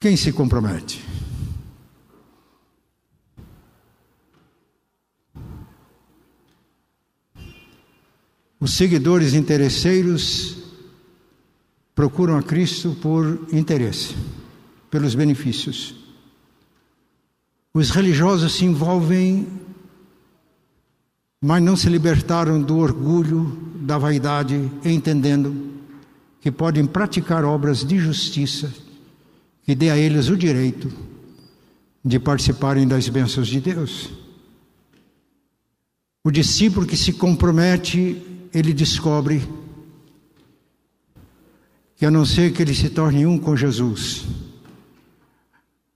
Quem 0.00 0.16
se 0.16 0.32
compromete? 0.32 1.04
Os 8.60 8.74
seguidores 8.74 9.34
interesseiros 9.34 10.56
procuram 11.94 12.36
a 12.36 12.42
Cristo 12.42 12.96
por 13.00 13.48
interesse, 13.52 14.16
pelos 14.90 15.14
benefícios. 15.14 15.94
Os 17.72 17.90
religiosos 17.90 18.54
se 18.54 18.64
envolvem, 18.64 19.46
mas 21.40 21.62
não 21.62 21.76
se 21.76 21.88
libertaram 21.88 22.60
do 22.60 22.78
orgulho, 22.78 23.56
da 23.80 23.98
vaidade, 23.98 24.70
entendendo 24.84 25.68
que 26.40 26.50
podem 26.50 26.86
praticar 26.86 27.44
obras 27.44 27.84
de 27.84 27.98
justiça 27.98 28.72
que 29.64 29.74
dê 29.74 29.90
a 29.90 29.98
eles 29.98 30.28
o 30.28 30.36
direito 30.36 30.90
de 32.04 32.18
participarem 32.18 32.88
das 32.88 33.08
bênçãos 33.08 33.48
de 33.48 33.60
Deus. 33.60 34.10
O 36.24 36.30
discípulo 36.30 36.86
que 36.86 36.96
se 36.96 37.12
compromete 37.12 38.22
ele 38.52 38.72
descobre 38.72 39.46
que, 41.96 42.06
a 42.06 42.10
não 42.10 42.24
ser 42.24 42.52
que 42.52 42.62
ele 42.62 42.74
se 42.74 42.88
torne 42.88 43.26
um 43.26 43.38
com 43.38 43.56
Jesus, 43.56 44.24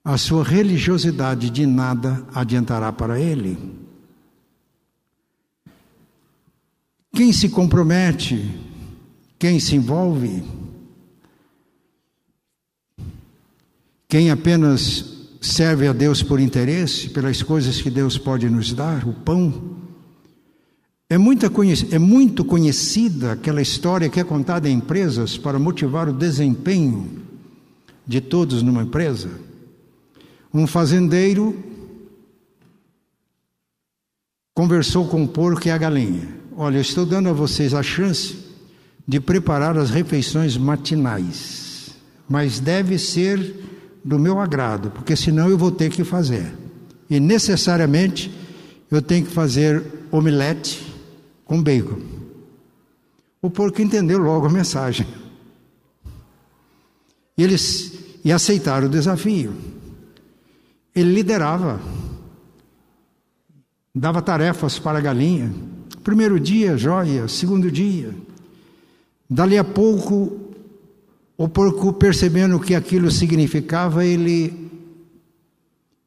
a 0.05 0.19
sua 0.19 0.43
religiosidade 0.43 1.49
de 1.51 1.65
nada 1.65 2.27
adiantará 2.35 2.93
para 2.93 3.21
ele. 3.21 3.57
Quem 7.15 7.33
se 7.33 7.49
compromete, 7.49 8.51
quem 9.39 9.61
se 9.61 9.77
envolve, 9.77 10.43
quem 14.09 14.31
apenas 14.31 15.29
serve 15.41 15.87
a 15.87 15.93
Deus 15.93 16.23
por 16.23 16.41
interesse, 16.41 17.11
pelas 17.11 17.43
coisas 17.43 17.81
que 17.81 17.91
Deus 17.91 18.17
pode 18.17 18.49
nos 18.49 18.73
dar, 18.73 19.07
o 19.07 19.13
pão, 19.13 19.77
é, 21.09 21.19
muita, 21.19 21.51
é 21.91 21.99
muito 21.99 22.45
conhecida 22.45 23.33
aquela 23.33 23.61
história 23.61 24.09
que 24.09 24.19
é 24.19 24.25
contada 24.25 24.69
em 24.69 24.79
empresas 24.79 25.37
para 25.37 25.59
motivar 25.59 26.09
o 26.09 26.13
desempenho 26.13 27.23
de 28.07 28.21
todos 28.21 28.63
numa 28.63 28.83
empresa. 28.83 29.52
Um 30.53 30.67
fazendeiro 30.67 31.63
conversou 34.55 35.09
com 35.09 35.25
o 35.25 35.29
porco 35.29 35.67
e 35.67 35.71
a 35.71 35.79
galinha. 35.79 36.29
Olha, 36.57 36.77
eu 36.77 36.83
estou 36.83 37.07
dando 37.07 37.29
a 37.31 37.33
vocês 37.33 37.73
a 37.73 37.83
chance 37.83 38.37
de 39.09 39.19
preparar 39.19 39.79
as 39.79 39.91
refeições 39.91 40.57
matinais, 40.57 41.91
mas 42.29 42.61
deve 42.61 42.99
ser 42.99 43.57
do 44.05 44.19
meu 44.19 44.39
agrado, 44.39 44.91
porque 44.91 45.17
senão 45.17 45.49
eu 45.49 45.57
vou 45.57 45.71
ter 45.71 45.91
que 45.91 46.05
fazer. 46.05 46.53
E 47.09 47.19
necessariamente 47.19 48.31
eu 48.91 49.01
tenho 49.01 49.25
que 49.25 49.33
fazer 49.33 49.83
omelete 50.11 50.87
com 51.45 51.63
bacon. 51.63 52.01
O 53.41 53.51
porco 53.51 53.81
entendeu 53.81 54.19
logo 54.19 54.47
a 54.47 54.51
mensagem. 54.51 55.07
E 57.37 57.43
eles 57.43 57.93
e 58.25 58.31
aceitaram 58.31 58.87
o 58.87 58.91
desafio. 58.91 59.53
Ele 60.95 61.13
liderava, 61.13 61.81
dava 63.95 64.21
tarefas 64.21 64.79
para 64.79 64.99
a 64.99 65.01
galinha. 65.01 65.53
Primeiro 66.05 66.39
dia, 66.39 66.77
joia. 66.77 67.29
Segundo 67.29 67.71
dia. 67.71 68.15
Dali 69.29 69.57
a 69.57 69.65
pouco, 69.65 70.39
o 71.37 71.49
porco, 71.49 71.93
percebendo 71.93 72.57
o 72.57 72.61
que 72.61 72.75
aquilo 72.75 73.11
significava, 73.11 74.05
ele 74.05 74.71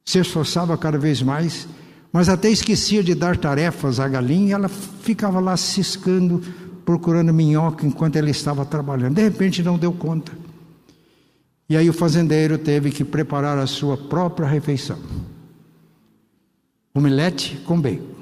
se 0.03 0.19
esforçava 0.19 0.77
cada 0.77 0.97
vez 0.97 1.21
mais 1.21 1.67
mas 2.15 2.29
até 2.29 2.49
esquecia 2.49 3.03
de 3.03 3.13
dar 3.13 3.35
tarefas 3.35 3.99
à 3.99 4.07
galinha, 4.07 4.55
ela 4.55 4.69
ficava 4.69 5.41
lá 5.41 5.57
ciscando, 5.57 6.41
procurando 6.85 7.33
minhoca 7.33 7.85
enquanto 7.85 8.15
ela 8.15 8.29
estava 8.29 8.63
trabalhando. 8.63 9.15
De 9.15 9.21
repente 9.21 9.61
não 9.61 9.77
deu 9.77 9.91
conta. 9.91 10.31
E 11.67 11.75
aí 11.75 11.89
o 11.89 11.93
fazendeiro 11.93 12.57
teve 12.57 12.91
que 12.91 13.03
preparar 13.03 13.57
a 13.57 13.65
sua 13.65 13.97
própria 13.97 14.47
refeição. 14.47 14.99
Omelete 16.93 17.57
com 17.65 17.79
bacon. 17.81 18.15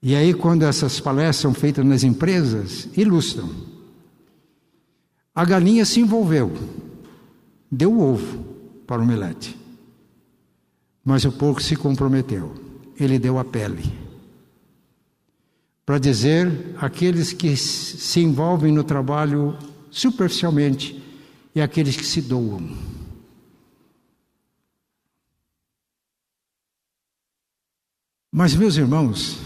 E 0.00 0.14
aí, 0.14 0.32
quando 0.32 0.62
essas 0.62 1.00
palestras 1.00 1.36
são 1.36 1.52
feitas 1.52 1.84
nas 1.84 2.04
empresas, 2.04 2.88
ilustram. 2.96 3.50
A 5.34 5.44
galinha 5.44 5.84
se 5.84 6.00
envolveu, 6.00 6.52
deu 7.70 7.92
o 7.92 8.00
ovo 8.00 8.44
para 8.86 9.00
o 9.00 9.04
omelete. 9.04 9.58
Mas 11.04 11.24
o 11.24 11.32
porco 11.32 11.62
se 11.62 11.74
comprometeu, 11.74 12.54
ele 12.98 13.18
deu 13.18 13.38
a 13.38 13.44
pele. 13.44 13.92
Para 15.84 15.98
dizer 15.98 16.74
aqueles 16.78 17.32
que 17.32 17.56
se 17.56 18.20
envolvem 18.20 18.72
no 18.72 18.84
trabalho 18.84 19.56
superficialmente 19.90 21.02
e 21.58 21.60
aqueles 21.60 21.96
que 21.96 22.06
se 22.06 22.22
doam. 22.22 22.70
Mas, 28.30 28.54
meus 28.54 28.76
irmãos, 28.76 29.40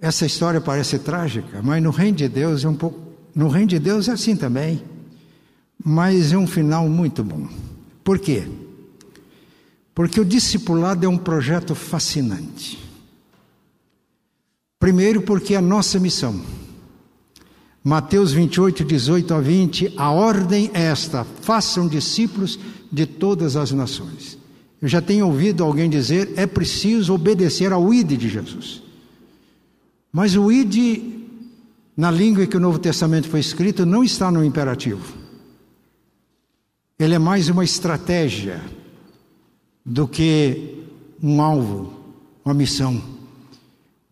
essa 0.00 0.26
história 0.26 0.60
parece 0.60 0.98
trágica, 0.98 1.62
mas 1.62 1.80
no 1.80 1.90
reino 1.90 2.16
de 2.16 2.28
Deus 2.28 2.64
é 2.64 2.68
um 2.68 2.74
pouco. 2.74 3.12
No 3.32 3.46
reino 3.46 3.68
de 3.68 3.78
Deus 3.78 4.08
é 4.08 4.12
assim 4.12 4.34
também, 4.34 4.82
mas 5.84 6.32
é 6.32 6.36
um 6.36 6.48
final 6.48 6.88
muito 6.88 7.22
bom. 7.22 7.48
Por 8.02 8.18
quê? 8.18 8.48
Porque 9.94 10.20
o 10.20 10.24
discipulado 10.24 11.06
é 11.06 11.08
um 11.08 11.18
projeto 11.18 11.76
fascinante. 11.76 12.76
Primeiro, 14.80 15.22
porque 15.22 15.54
é 15.54 15.58
a 15.58 15.62
nossa 15.62 16.00
missão. 16.00 16.44
Mateus 17.82 18.32
28, 18.32 18.84
18 18.84 19.34
a 19.34 19.40
20, 19.40 19.94
a 19.96 20.10
ordem 20.10 20.70
é 20.74 20.82
esta: 20.82 21.24
façam 21.24 21.86
discípulos 21.86 22.58
de 22.90 23.06
todas 23.06 23.56
as 23.56 23.72
nações. 23.72 24.38
Eu 24.80 24.88
já 24.88 25.00
tenho 25.00 25.26
ouvido 25.26 25.64
alguém 25.64 25.90
dizer, 25.90 26.32
é 26.36 26.46
preciso 26.46 27.12
obedecer 27.12 27.72
ao 27.72 27.92
ID 27.92 28.12
de 28.12 28.28
Jesus. 28.28 28.82
Mas 30.12 30.36
o 30.36 30.50
ID, 30.52 31.02
na 31.96 32.10
língua 32.10 32.44
em 32.44 32.46
que 32.46 32.56
o 32.56 32.60
Novo 32.60 32.78
Testamento 32.78 33.28
foi 33.28 33.40
escrito, 33.40 33.84
não 33.84 34.04
está 34.04 34.30
no 34.30 34.44
imperativo. 34.44 35.16
Ele 36.98 37.14
é 37.14 37.18
mais 37.18 37.48
uma 37.48 37.64
estratégia 37.64 38.62
do 39.84 40.06
que 40.06 40.84
um 41.22 41.40
alvo, 41.42 41.92
uma 42.44 42.54
missão. 42.54 43.02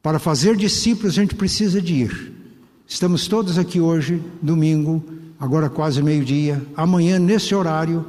Para 0.03 0.19
fazer 0.19 0.57
discípulos, 0.57 1.13
a 1.13 1.23
gente 1.23 1.35
precisa 1.35 1.81
de 1.81 1.95
ir. 1.95 2.36
Estamos 2.89 3.27
todos 3.27 3.59
aqui 3.59 3.81
hoje, 3.81 4.23
domingo, 4.41 5.05
agora 5.41 5.69
quase 5.69 6.01
meio-dia. 6.01 6.65
Amanhã, 6.77 7.19
nesse 7.19 7.53
horário, 7.53 8.07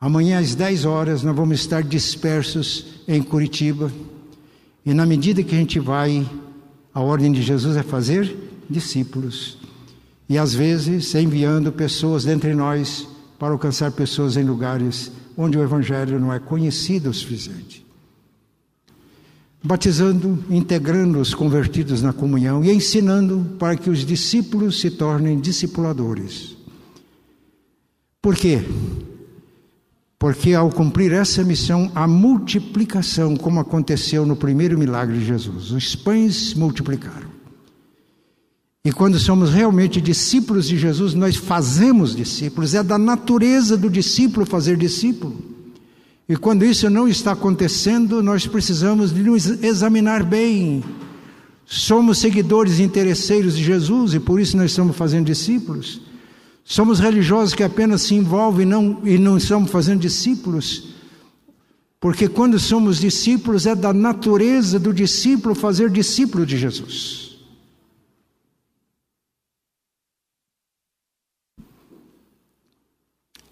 amanhã 0.00 0.38
às 0.38 0.54
10 0.54 0.84
horas, 0.84 1.24
nós 1.24 1.34
vamos 1.34 1.58
estar 1.58 1.82
dispersos 1.82 3.02
em 3.08 3.20
Curitiba. 3.20 3.90
E 4.86 4.94
na 4.94 5.04
medida 5.04 5.42
que 5.42 5.52
a 5.52 5.58
gente 5.58 5.80
vai, 5.80 6.24
a 6.94 7.00
ordem 7.00 7.32
de 7.32 7.42
Jesus 7.42 7.76
é 7.76 7.82
fazer 7.82 8.36
discípulos. 8.70 9.58
E 10.28 10.38
às 10.38 10.54
vezes 10.54 11.12
enviando 11.16 11.72
pessoas 11.72 12.24
dentre 12.24 12.54
nós 12.54 13.08
para 13.36 13.52
alcançar 13.52 13.90
pessoas 13.90 14.36
em 14.36 14.44
lugares 14.44 15.10
onde 15.36 15.58
o 15.58 15.62
Evangelho 15.62 16.20
não 16.20 16.32
é 16.32 16.38
conhecido 16.38 17.10
o 17.10 17.14
suficiente. 17.14 17.83
Batizando, 19.66 20.44
integrando 20.50 21.18
os 21.18 21.32
convertidos 21.32 22.02
na 22.02 22.12
comunhão 22.12 22.62
e 22.62 22.70
ensinando 22.70 23.56
para 23.58 23.74
que 23.76 23.88
os 23.88 24.04
discípulos 24.04 24.78
se 24.78 24.90
tornem 24.90 25.40
discipuladores. 25.40 26.54
Por 28.20 28.36
quê? 28.36 28.62
Porque 30.18 30.52
ao 30.52 30.70
cumprir 30.70 31.12
essa 31.12 31.42
missão, 31.42 31.90
a 31.94 32.06
multiplicação, 32.06 33.36
como 33.36 33.58
aconteceu 33.58 34.26
no 34.26 34.36
primeiro 34.36 34.78
milagre 34.78 35.18
de 35.18 35.24
Jesus, 35.24 35.70
os 35.70 35.96
pães 35.96 36.52
multiplicaram. 36.52 37.28
E 38.84 38.92
quando 38.92 39.18
somos 39.18 39.50
realmente 39.50 39.98
discípulos 39.98 40.68
de 40.68 40.76
Jesus, 40.76 41.14
nós 41.14 41.36
fazemos 41.36 42.14
discípulos, 42.14 42.74
é 42.74 42.82
da 42.82 42.98
natureza 42.98 43.78
do 43.78 43.88
discípulo 43.88 44.44
fazer 44.44 44.76
discípulo. 44.76 45.53
E 46.28 46.36
quando 46.36 46.64
isso 46.64 46.88
não 46.88 47.06
está 47.06 47.32
acontecendo, 47.32 48.22
nós 48.22 48.46
precisamos 48.46 49.12
de 49.12 49.22
nos 49.22 49.46
examinar 49.62 50.22
bem. 50.22 50.82
Somos 51.66 52.18
seguidores 52.18 52.80
interesseiros 52.80 53.56
de 53.56 53.62
Jesus 53.62 54.14
e 54.14 54.20
por 54.20 54.40
isso 54.40 54.56
nós 54.56 54.70
estamos 54.70 54.96
fazendo 54.96 55.26
discípulos. 55.26 56.00
Somos 56.64 56.98
religiosos 56.98 57.54
que 57.54 57.62
apenas 57.62 58.02
se 58.02 58.14
envolvem 58.14 58.62
e 58.62 58.68
não, 58.68 59.00
e 59.04 59.18
não 59.18 59.36
estamos 59.36 59.70
fazendo 59.70 60.00
discípulos. 60.00 60.94
Porque 62.00 62.26
quando 62.26 62.58
somos 62.58 62.98
discípulos, 62.98 63.66
é 63.66 63.74
da 63.74 63.92
natureza 63.92 64.78
do 64.78 64.92
discípulo 64.92 65.54
fazer 65.54 65.90
discípulo 65.90 66.46
de 66.46 66.56
Jesus. 66.56 67.38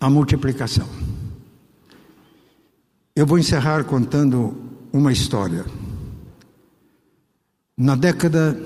A 0.00 0.10
multiplicação. 0.10 1.11
Eu 3.14 3.26
vou 3.26 3.38
encerrar 3.38 3.84
contando 3.84 4.56
uma 4.90 5.12
história. 5.12 5.66
Na 7.76 7.94
década 7.94 8.58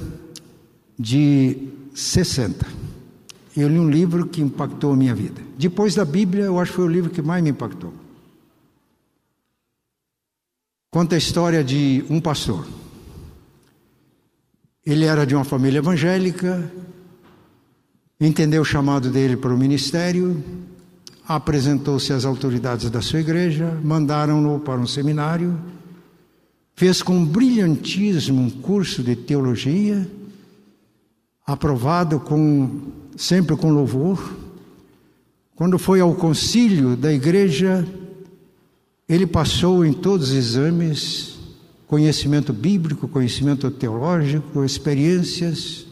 de 0.97 1.68
60, 1.92 2.64
eu 3.57 3.68
li 3.68 3.78
um 3.78 3.90
livro 3.90 4.26
que 4.26 4.40
impactou 4.40 4.92
a 4.92 4.97
minha 4.97 5.14
vida. 5.14 5.42
Depois 5.59 5.97
da 5.97 6.05
Bíblia, 6.05 6.44
eu 6.44 6.61
acho 6.61 6.70
que 6.70 6.76
foi 6.76 6.84
o 6.84 6.90
livro 6.90 7.11
que 7.11 7.20
mais 7.20 7.42
me 7.42 7.51
impactou. 7.51 7.92
Conta 10.92 11.16
a 11.16 11.18
história 11.18 11.64
de 11.64 12.05
um 12.09 12.20
pastor. 12.20 12.64
Ele 14.84 15.07
era 15.07 15.26
de 15.26 15.34
uma 15.34 15.44
família 15.44 15.78
evangélica, 15.78 16.72
entendeu 18.20 18.62
o 18.62 18.64
chamado 18.64 19.11
dele 19.11 19.36
para 19.36 19.53
o 19.53 19.59
ministério, 19.59 20.40
apresentou-se 21.27 22.12
às 22.12 22.24
autoridades 22.24 22.89
da 22.89 23.03
sua 23.03 23.20
igreja, 23.20 23.79
mandaram-no 23.83 24.61
para 24.61 24.81
um 24.81 24.87
seminário, 24.87 25.59
fez 26.74 27.03
com 27.03 27.24
brilhantismo 27.24 28.41
um 28.41 28.51
curso 28.51 29.03
de 29.03 29.16
teologia, 29.16 30.09
aprovado 31.45 32.20
com 32.20 32.93
sempre 33.16 33.57
com 33.57 33.70
louvor. 33.70 34.37
Quando 35.57 35.79
foi 35.79 36.01
ao 36.01 36.14
concílio 36.14 36.97
da 36.97 37.12
igreja, 37.12 37.87
ele 39.09 39.27
passou 39.27 39.85
em 39.85 39.93
todos 39.93 40.31
os 40.31 40.35
exames, 40.37 41.39
conhecimento 41.89 42.53
bíblico, 42.53 43.09
conhecimento 43.09 43.70
teológico, 43.70 44.64
experiências. 44.64 45.87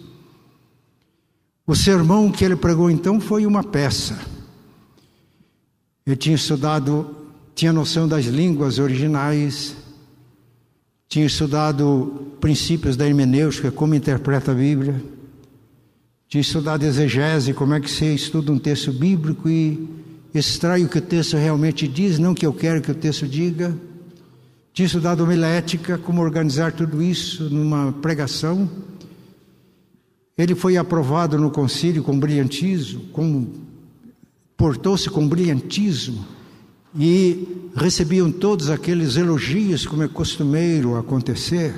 O 1.66 1.74
sermão 1.74 2.30
que 2.30 2.44
ele 2.44 2.56
pregou 2.56 2.90
então 2.90 3.20
foi 3.20 3.46
uma 3.46 3.64
peça. 3.64 4.33
Eu 6.06 6.16
tinha 6.16 6.36
estudado, 6.36 7.16
tinha 7.54 7.72
noção 7.72 8.06
das 8.06 8.26
línguas 8.26 8.78
originais, 8.78 9.74
tinha 11.08 11.26
estudado 11.26 12.32
princípios 12.40 12.96
da 12.96 13.06
hermenêutica, 13.06 13.70
como 13.70 13.94
interpreta 13.94 14.52
a 14.52 14.54
Bíblia 14.54 15.14
de 16.34 16.40
estudar 16.40 16.82
exegese, 16.82 17.54
como 17.54 17.74
é 17.74 17.80
que 17.80 17.88
você 17.88 18.12
estuda 18.12 18.50
um 18.50 18.58
texto 18.58 18.92
bíblico 18.92 19.48
e 19.48 19.88
extrai 20.34 20.82
o 20.82 20.88
que 20.88 20.98
o 20.98 21.00
texto 21.00 21.36
realmente 21.36 21.86
diz, 21.86 22.18
não 22.18 22.34
que 22.34 22.44
eu 22.44 22.52
quero 22.52 22.82
que 22.82 22.90
o 22.90 22.94
texto 22.94 23.24
diga. 23.24 23.72
Tinha 24.72 24.86
estudado 24.86 25.22
homilética, 25.22 25.96
como 25.96 26.20
organizar 26.20 26.72
tudo 26.72 27.00
isso 27.00 27.44
numa 27.44 27.92
pregação. 27.92 28.68
Ele 30.36 30.56
foi 30.56 30.76
aprovado 30.76 31.38
no 31.38 31.52
concílio 31.52 32.02
com 32.02 32.18
brilhantismo, 32.18 33.02
com, 33.12 33.46
portou-se 34.56 35.10
com 35.10 35.28
brilhantismo 35.28 36.24
e 36.96 37.70
recebiam 37.74 38.30
todos 38.30 38.70
aqueles 38.70 39.16
elogios, 39.16 39.86
como 39.86 40.02
é 40.02 40.08
costumeiro 40.08 40.96
acontecer. 40.96 41.74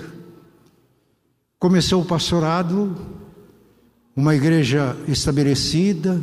Começou 1.59 2.03
o 2.03 2.05
pastorado, 2.05 2.95
uma 4.15 4.35
igreja 4.35 4.97
estabelecida, 5.09 6.21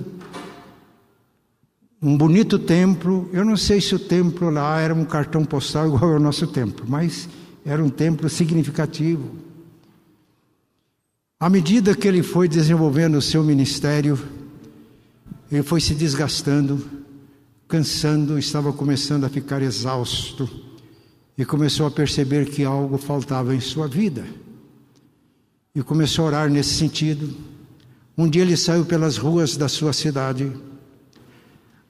um 2.01 2.15
bonito 2.15 2.59
templo. 2.59 3.29
Eu 3.33 3.43
não 3.43 3.57
sei 3.57 3.81
se 3.81 3.95
o 3.95 3.99
templo 3.99 4.49
lá 4.49 4.79
era 4.79 4.93
um 4.93 5.05
cartão 5.05 5.43
postal 5.43 5.87
igual 5.93 6.13
ao 6.13 6.19
nosso 6.19 6.45
templo, 6.45 6.85
mas 6.87 7.27
era 7.65 7.83
um 7.83 7.89
templo 7.89 8.29
significativo. 8.29 9.35
À 11.39 11.49
medida 11.49 11.95
que 11.95 12.07
ele 12.07 12.21
foi 12.21 12.47
desenvolvendo 12.47 13.15
o 13.15 13.21
seu 13.21 13.43
ministério, 13.43 14.17
ele 15.55 15.63
foi 15.63 15.79
se 15.79 15.93
desgastando, 15.93 16.85
cansando, 17.67 18.37
estava 18.37 18.73
começando 18.73 19.23
a 19.23 19.29
ficar 19.29 19.61
exausto 19.61 20.49
e 21.37 21.45
começou 21.45 21.85
a 21.85 21.91
perceber 21.91 22.49
que 22.49 22.63
algo 22.63 22.97
faltava 22.97 23.55
em 23.55 23.59
sua 23.59 23.87
vida. 23.87 24.25
E 25.75 25.81
começou 25.81 26.25
a 26.25 26.27
orar 26.27 26.49
nesse 26.49 26.73
sentido 26.75 27.33
um 28.15 28.29
dia 28.29 28.43
ele 28.43 28.55
saiu 28.55 28.85
pelas 28.85 29.17
ruas 29.17 29.57
da 29.57 29.67
sua 29.67 29.91
cidade. 29.91 30.51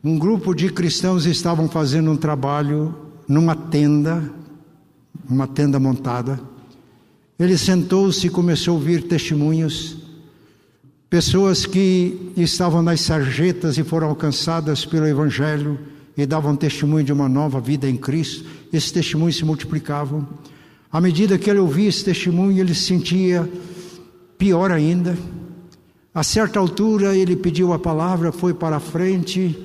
Um 0.02 0.18
grupo 0.18 0.54
de 0.54 0.70
cristãos 0.70 1.26
estavam 1.26 1.68
fazendo 1.68 2.12
um 2.12 2.16
trabalho 2.16 2.96
numa 3.28 3.56
tenda, 3.56 4.32
uma 5.30 5.46
tenda 5.46 5.78
montada. 5.80 6.40
Ele 7.38 7.58
sentou-se 7.58 8.26
e 8.26 8.30
começou 8.30 8.74
a 8.74 8.76
ouvir 8.76 9.04
testemunhos. 9.04 9.98
Pessoas 11.14 11.68
que 11.68 12.34
estavam 12.36 12.82
nas 12.82 13.02
sarjetas 13.02 13.78
e 13.78 13.84
foram 13.84 14.10
alcançadas 14.10 14.84
pelo 14.84 15.06
Evangelho 15.06 15.78
e 16.18 16.26
davam 16.26 16.56
testemunho 16.56 17.04
de 17.04 17.14
uma 17.14 17.30
nova 17.30 17.62
vida 17.62 17.88
em 17.88 17.96
Cristo. 17.96 18.50
Esses 18.74 18.90
testemunhos 18.90 19.38
se 19.38 19.46
multiplicavam. 19.46 20.28
À 20.92 21.00
medida 21.00 21.38
que 21.38 21.52
ele 21.52 21.60
ouvia 21.60 21.88
esse 21.88 22.04
testemunho, 22.04 22.60
ele 22.60 22.74
se 22.74 22.86
sentia 22.86 23.48
pior 24.40 24.72
ainda 24.72 25.16
a 26.16 26.24
certa 26.24 26.60
altura 26.60 27.16
ele 27.16 27.36
pediu 27.36 27.74
a 27.74 27.80
palavra, 27.80 28.32
foi 28.32 28.54
para 28.54 28.76
a 28.76 28.80
frente, 28.80 29.58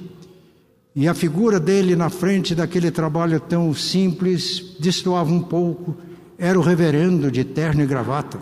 e 0.96 1.06
a 1.06 1.12
figura 1.12 1.60
dele 1.60 1.94
na 1.94 2.08
frente 2.08 2.54
daquele 2.54 2.90
trabalho 2.90 3.38
tão 3.38 3.72
simples 3.74 4.76
destoava 4.80 5.30
um 5.30 5.42
pouco. 5.42 5.94
Era 6.38 6.58
o 6.58 6.62
reverendo 6.62 7.30
de 7.30 7.44
terno 7.44 7.82
e 7.82 7.86
gravata. 7.86 8.38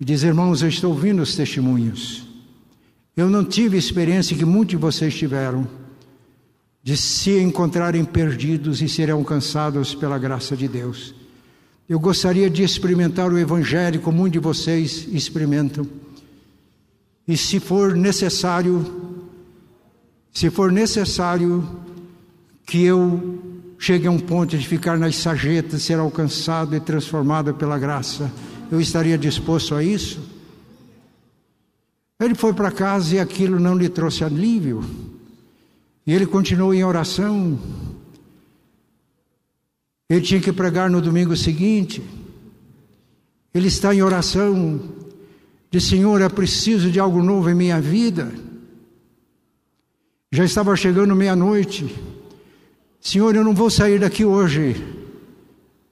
E 0.00 0.04
diz: 0.04 0.22
Irmãos, 0.22 0.62
eu 0.62 0.68
estou 0.68 0.90
ouvindo 0.92 1.20
os 1.20 1.36
testemunhos. 1.36 2.26
Eu 3.16 3.28
não 3.28 3.44
tive 3.44 3.76
a 3.76 3.78
experiência 3.78 4.36
que 4.36 4.44
muitos 4.44 4.70
de 4.70 4.76
vocês 4.76 5.14
tiveram, 5.14 5.68
de 6.82 6.96
se 6.96 7.38
encontrarem 7.38 8.04
perdidos 8.04 8.80
e 8.80 8.88
serem 8.88 9.12
alcançados 9.12 9.94
pela 9.94 10.18
graça 10.18 10.56
de 10.56 10.66
Deus. 10.66 11.14
Eu 11.88 12.00
gostaria 12.00 12.48
de 12.48 12.62
experimentar 12.62 13.30
o 13.30 13.38
Evangelho 13.38 14.00
como 14.00 14.18
muitos 14.18 14.40
de 14.40 14.44
vocês 14.44 15.06
experimentam 15.12 15.86
e 17.30 17.36
se 17.36 17.60
for 17.60 17.94
necessário, 17.94 18.84
se 20.32 20.50
for 20.50 20.72
necessário 20.72 21.64
que 22.66 22.82
eu 22.82 23.38
chegue 23.78 24.08
a 24.08 24.10
um 24.10 24.18
ponto 24.18 24.58
de 24.58 24.66
ficar 24.66 24.98
nas 24.98 25.14
sarjetas, 25.14 25.82
ser 25.82 26.00
alcançado 26.00 26.74
e 26.74 26.80
transformado 26.80 27.54
pela 27.54 27.78
graça, 27.78 28.28
eu 28.70 28.80
estaria 28.80 29.18
disposto 29.18 29.74
a 29.74 29.82
isso? 29.82 30.20
Ele 32.20 32.34
foi 32.34 32.52
para 32.52 32.70
casa 32.70 33.16
e 33.16 33.18
aquilo 33.18 33.58
não 33.58 33.76
lhe 33.76 33.88
trouxe 33.88 34.22
alívio. 34.22 34.84
E 36.06 36.12
ele 36.12 36.26
continuou 36.26 36.74
em 36.74 36.84
oração. 36.84 37.58
Ele 40.08 40.20
tinha 40.20 40.40
que 40.40 40.52
pregar 40.52 40.90
no 40.90 41.00
domingo 41.00 41.36
seguinte. 41.36 42.02
Ele 43.54 43.68
está 43.68 43.94
em 43.94 44.02
oração 44.02 44.80
de 45.70 45.80
Senhor, 45.80 46.20
é 46.20 46.28
preciso 46.28 46.90
de 46.90 47.00
algo 47.00 47.22
novo 47.22 47.48
em 47.48 47.54
minha 47.54 47.80
vida. 47.80 48.32
Já 50.30 50.44
estava 50.44 50.76
chegando 50.76 51.16
meia-noite. 51.16 51.94
Senhor, 53.00 53.34
eu 53.34 53.42
não 53.42 53.54
vou 53.54 53.70
sair 53.70 53.98
daqui 53.98 54.24
hoje 54.24 54.76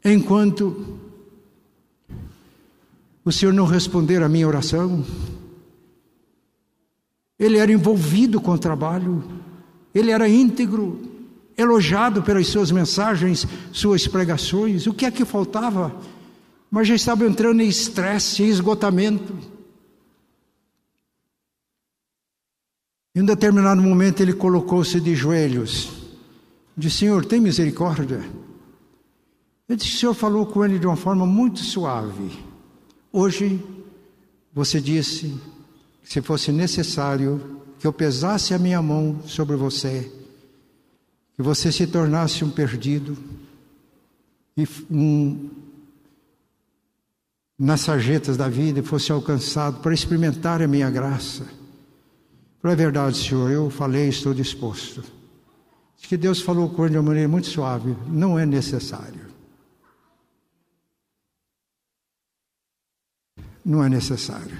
enquanto 0.04 0.97
o 3.28 3.32
Senhor 3.32 3.52
não 3.52 3.66
responder 3.66 4.22
a 4.22 4.28
minha 4.28 4.48
oração. 4.48 5.04
Ele 7.38 7.58
era 7.58 7.70
envolvido 7.70 8.40
com 8.40 8.52
o 8.52 8.58
trabalho, 8.58 9.22
ele 9.94 10.10
era 10.10 10.28
íntegro, 10.28 10.98
elogiado 11.56 12.22
pelas 12.22 12.46
suas 12.46 12.70
mensagens, 12.70 13.46
suas 13.70 14.08
pregações. 14.08 14.86
O 14.86 14.94
que 14.94 15.04
é 15.04 15.10
que 15.10 15.26
faltava? 15.26 15.94
Mas 16.70 16.88
já 16.88 16.94
estava 16.94 17.26
entrando 17.26 17.60
em 17.60 17.68
estresse, 17.68 18.42
em 18.42 18.46
esgotamento. 18.46 19.36
Em 23.14 23.20
um 23.20 23.26
determinado 23.26 23.82
momento 23.82 24.22
ele 24.22 24.32
colocou-se 24.32 24.98
de 25.00 25.14
joelhos. 25.14 25.90
Disse: 26.74 26.98
Senhor, 26.98 27.26
tem 27.26 27.40
misericórdia. 27.40 28.24
Eu 29.68 29.76
disse: 29.76 29.96
O 29.96 29.98
Senhor 29.98 30.14
falou 30.14 30.46
com 30.46 30.64
ele 30.64 30.78
de 30.78 30.86
uma 30.86 30.96
forma 30.96 31.26
muito 31.26 31.58
suave. 31.58 32.47
Hoje, 33.12 33.64
você 34.52 34.80
disse 34.80 35.34
que 36.02 36.12
se 36.12 36.20
fosse 36.20 36.52
necessário 36.52 37.62
que 37.78 37.86
eu 37.86 37.92
pesasse 37.92 38.52
a 38.52 38.58
minha 38.58 38.82
mão 38.82 39.20
sobre 39.24 39.56
você, 39.56 40.10
que 41.36 41.42
você 41.42 41.70
se 41.70 41.86
tornasse 41.86 42.44
um 42.44 42.50
perdido 42.50 43.16
e 44.56 44.66
um 44.90 45.50
nas 47.58 47.80
sarjetas 47.80 48.36
da 48.36 48.48
vida 48.48 48.80
e 48.80 48.84
fosse 48.84 49.10
alcançado 49.10 49.80
para 49.80 49.92
experimentar 49.92 50.62
a 50.62 50.68
minha 50.68 50.88
graça. 50.90 51.44
Para 52.60 52.72
a 52.72 52.76
verdade, 52.76 53.16
Senhor, 53.16 53.50
eu 53.50 53.68
falei, 53.70 54.08
estou 54.08 54.32
disposto. 54.32 55.02
Diz 55.96 56.06
que 56.06 56.16
Deus 56.16 56.40
falou 56.40 56.68
com 56.68 56.84
ele 56.84 56.92
de 56.92 56.98
uma 56.98 57.08
maneira 57.08 57.28
muito 57.28 57.48
suave, 57.48 57.96
não 58.06 58.38
é 58.38 58.46
necessário. 58.46 59.27
Não 63.68 63.84
é 63.84 63.88
necessário. 63.90 64.56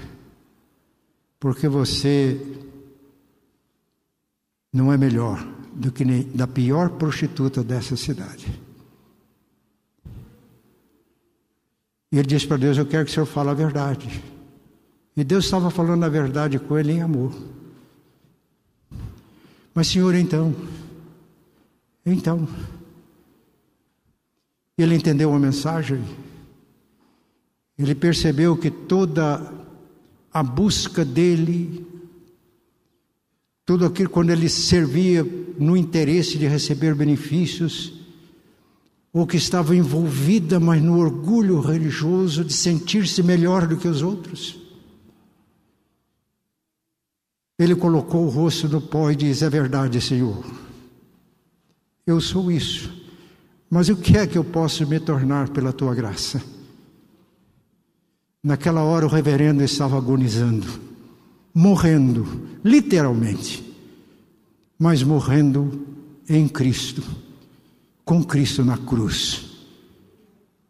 Porque 1.39 1.67
você 1.67 2.39
não 4.71 4.93
é 4.93 4.97
melhor 4.97 5.43
do 5.73 5.91
que 5.91 6.05
da 6.25 6.45
pior 6.45 6.91
prostituta 6.91 7.63
dessa 7.63 7.95
cidade. 7.97 8.61
E 12.11 12.19
ele 12.19 12.27
disse 12.27 12.45
para 12.45 12.57
Deus: 12.57 12.77
Eu 12.77 12.85
quero 12.85 13.03
que 13.05 13.09
o 13.09 13.13
Senhor 13.15 13.25
fale 13.25 13.49
a 13.49 13.55
verdade. 13.55 14.23
E 15.17 15.23
Deus 15.23 15.45
estava 15.45 15.71
falando 15.71 16.03
a 16.03 16.09
verdade 16.09 16.59
com 16.59 16.77
ele 16.77 16.91
em 16.91 17.01
amor. 17.01 17.33
Mas, 19.73 19.87
Senhor, 19.87 20.13
então, 20.13 20.55
então, 22.05 22.47
ele 24.77 24.93
entendeu 24.93 25.33
a 25.33 25.39
mensagem, 25.39 26.03
ele 27.79 27.95
percebeu 27.95 28.57
que 28.57 28.69
toda 28.69 29.53
a 30.33 30.43
busca 30.43 31.05
dele, 31.05 31.87
tudo 33.65 33.85
aquilo 33.85 34.09
quando 34.09 34.31
ele 34.31 34.49
servia 34.49 35.25
no 35.57 35.77
interesse 35.77 36.37
de 36.37 36.45
receber 36.45 36.93
benefícios, 36.93 37.93
ou 39.13 39.25
que 39.25 39.37
estava 39.37 39.73
envolvida, 39.73 40.59
mas 40.59 40.83
no 40.83 40.99
orgulho 40.99 41.61
religioso 41.61 42.43
de 42.43 42.51
sentir-se 42.51 43.23
melhor 43.23 43.65
do 43.65 43.77
que 43.77 43.87
os 43.87 44.01
outros. 44.01 44.59
Ele 47.57 47.75
colocou 47.75 48.25
o 48.25 48.29
rosto 48.29 48.67
no 48.67 48.81
pó 48.81 49.09
e 49.09 49.15
diz: 49.15 49.41
É 49.41 49.49
verdade, 49.49 50.01
Senhor, 50.01 50.45
eu 52.05 52.19
sou 52.19 52.51
isso, 52.51 52.91
mas 53.69 53.87
o 53.87 53.95
que 53.95 54.17
é 54.17 54.27
que 54.27 54.37
eu 54.37 54.43
posso 54.43 54.85
me 54.85 54.99
tornar 54.99 55.49
pela 55.49 55.71
tua 55.71 55.95
graça? 55.95 56.58
Naquela 58.43 58.83
hora 58.83 59.05
o 59.05 59.09
reverendo 59.09 59.63
estava 59.63 59.97
agonizando, 59.97 60.67
morrendo, 61.53 62.47
literalmente, 62.63 63.63
mas 64.77 65.03
morrendo 65.03 65.85
em 66.27 66.47
Cristo 66.47 67.03
com 68.09 68.23
Cristo 68.23 68.65
na 68.65 68.75
cruz. 68.75 69.45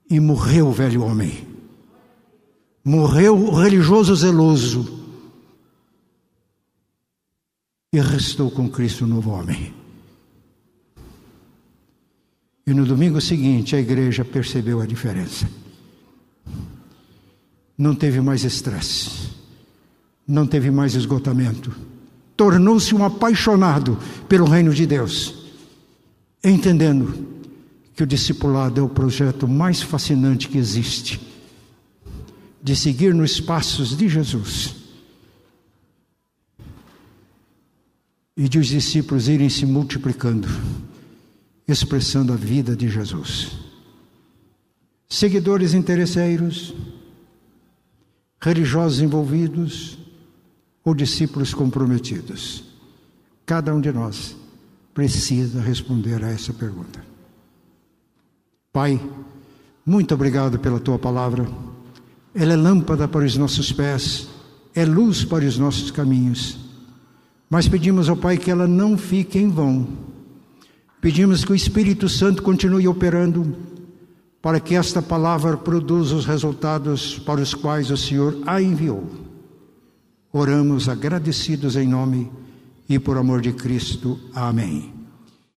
E 0.09 0.19
morreu 0.19 0.67
o 0.67 0.73
velho 0.73 1.01
homem. 1.01 1.47
Morreu 2.83 3.33
o 3.33 3.55
religioso 3.55 4.13
zeloso. 4.13 5.07
E 7.93 8.01
restou 8.01 8.51
com 8.51 8.69
Cristo 8.69 9.05
o 9.05 9.07
novo 9.07 9.29
homem. 9.29 9.73
E 12.67 12.73
no 12.73 12.85
domingo 12.85 13.21
seguinte 13.21 13.73
a 13.73 13.79
igreja 13.79 14.25
percebeu 14.25 14.81
a 14.81 14.85
diferença. 14.85 15.49
Não 17.79 17.95
teve 17.95 18.21
mais 18.21 18.43
estresse, 18.43 19.09
não 20.27 20.45
teve 20.45 20.69
mais 20.69 20.93
esgotamento. 20.93 21.75
Tornou-se 22.37 22.93
um 22.93 23.03
apaixonado 23.03 23.97
pelo 24.27 24.45
reino 24.45 24.71
de 24.71 24.85
Deus 24.85 25.39
entendendo 26.43 27.27
que 27.95 28.03
o 28.03 28.07
discipulado 28.07 28.79
é 28.79 28.83
o 28.83 28.89
projeto 28.89 29.47
mais 29.47 29.81
fascinante 29.81 30.47
que 30.47 30.57
existe 30.57 31.19
de 32.61 32.75
seguir 32.75 33.13
nos 33.13 33.39
passos 33.39 33.95
de 33.95 34.07
Jesus 34.07 34.75
e 38.35 38.47
de 38.47 38.57
os 38.57 38.67
discípulos 38.67 39.27
irem 39.27 39.49
se 39.49 39.65
multiplicando, 39.65 40.47
expressando 41.67 42.31
a 42.31 42.37
vida 42.37 42.75
de 42.75 42.87
Jesus. 42.89 43.51
Seguidores 45.09 45.73
interesseiros, 45.73 46.73
religiosos 48.41 49.01
envolvidos 49.01 49.97
ou 50.83 50.93
discípulos 50.93 51.53
comprometidos, 51.53 52.63
cada 53.45 53.73
um 53.73 53.81
de 53.81 53.91
nós 53.91 54.35
precisa 54.93 55.61
responder 55.61 56.23
a 56.23 56.29
essa 56.29 56.53
pergunta. 56.53 57.03
Pai, 58.71 59.01
muito 59.85 60.13
obrigado 60.13 60.59
pela 60.59 60.79
tua 60.79 60.99
palavra. 60.99 61.47
Ela 62.33 62.53
é 62.53 62.55
lâmpada 62.55 63.07
para 63.07 63.25
os 63.25 63.35
nossos 63.35 63.71
pés, 63.71 64.27
é 64.75 64.85
luz 64.85 65.25
para 65.25 65.45
os 65.45 65.57
nossos 65.57 65.89
caminhos. 65.91 66.57
Mas 67.49 67.67
pedimos 67.67 68.07
ao 68.07 68.15
Pai 68.15 68.37
que 68.37 68.51
ela 68.51 68.67
não 68.67 68.97
fique 68.97 69.39
em 69.39 69.49
vão. 69.49 69.87
Pedimos 71.01 71.43
que 71.43 71.51
o 71.51 71.55
Espírito 71.55 72.07
Santo 72.07 72.43
continue 72.43 72.87
operando 72.87 73.55
para 74.41 74.59
que 74.59 74.75
esta 74.75 75.01
palavra 75.01 75.57
produza 75.57 76.15
os 76.15 76.25
resultados 76.25 77.19
para 77.19 77.41
os 77.41 77.53
quais 77.53 77.91
o 77.91 77.97
Senhor 77.97 78.37
a 78.45 78.61
enviou. 78.61 79.03
Oramos 80.31 80.87
agradecidos 80.87 81.75
em 81.75 81.87
nome 81.87 82.31
e 82.87 82.97
por 82.99 83.17
amor 83.17 83.41
de 83.41 83.51
Cristo. 83.51 84.19
Amém. 84.33 84.98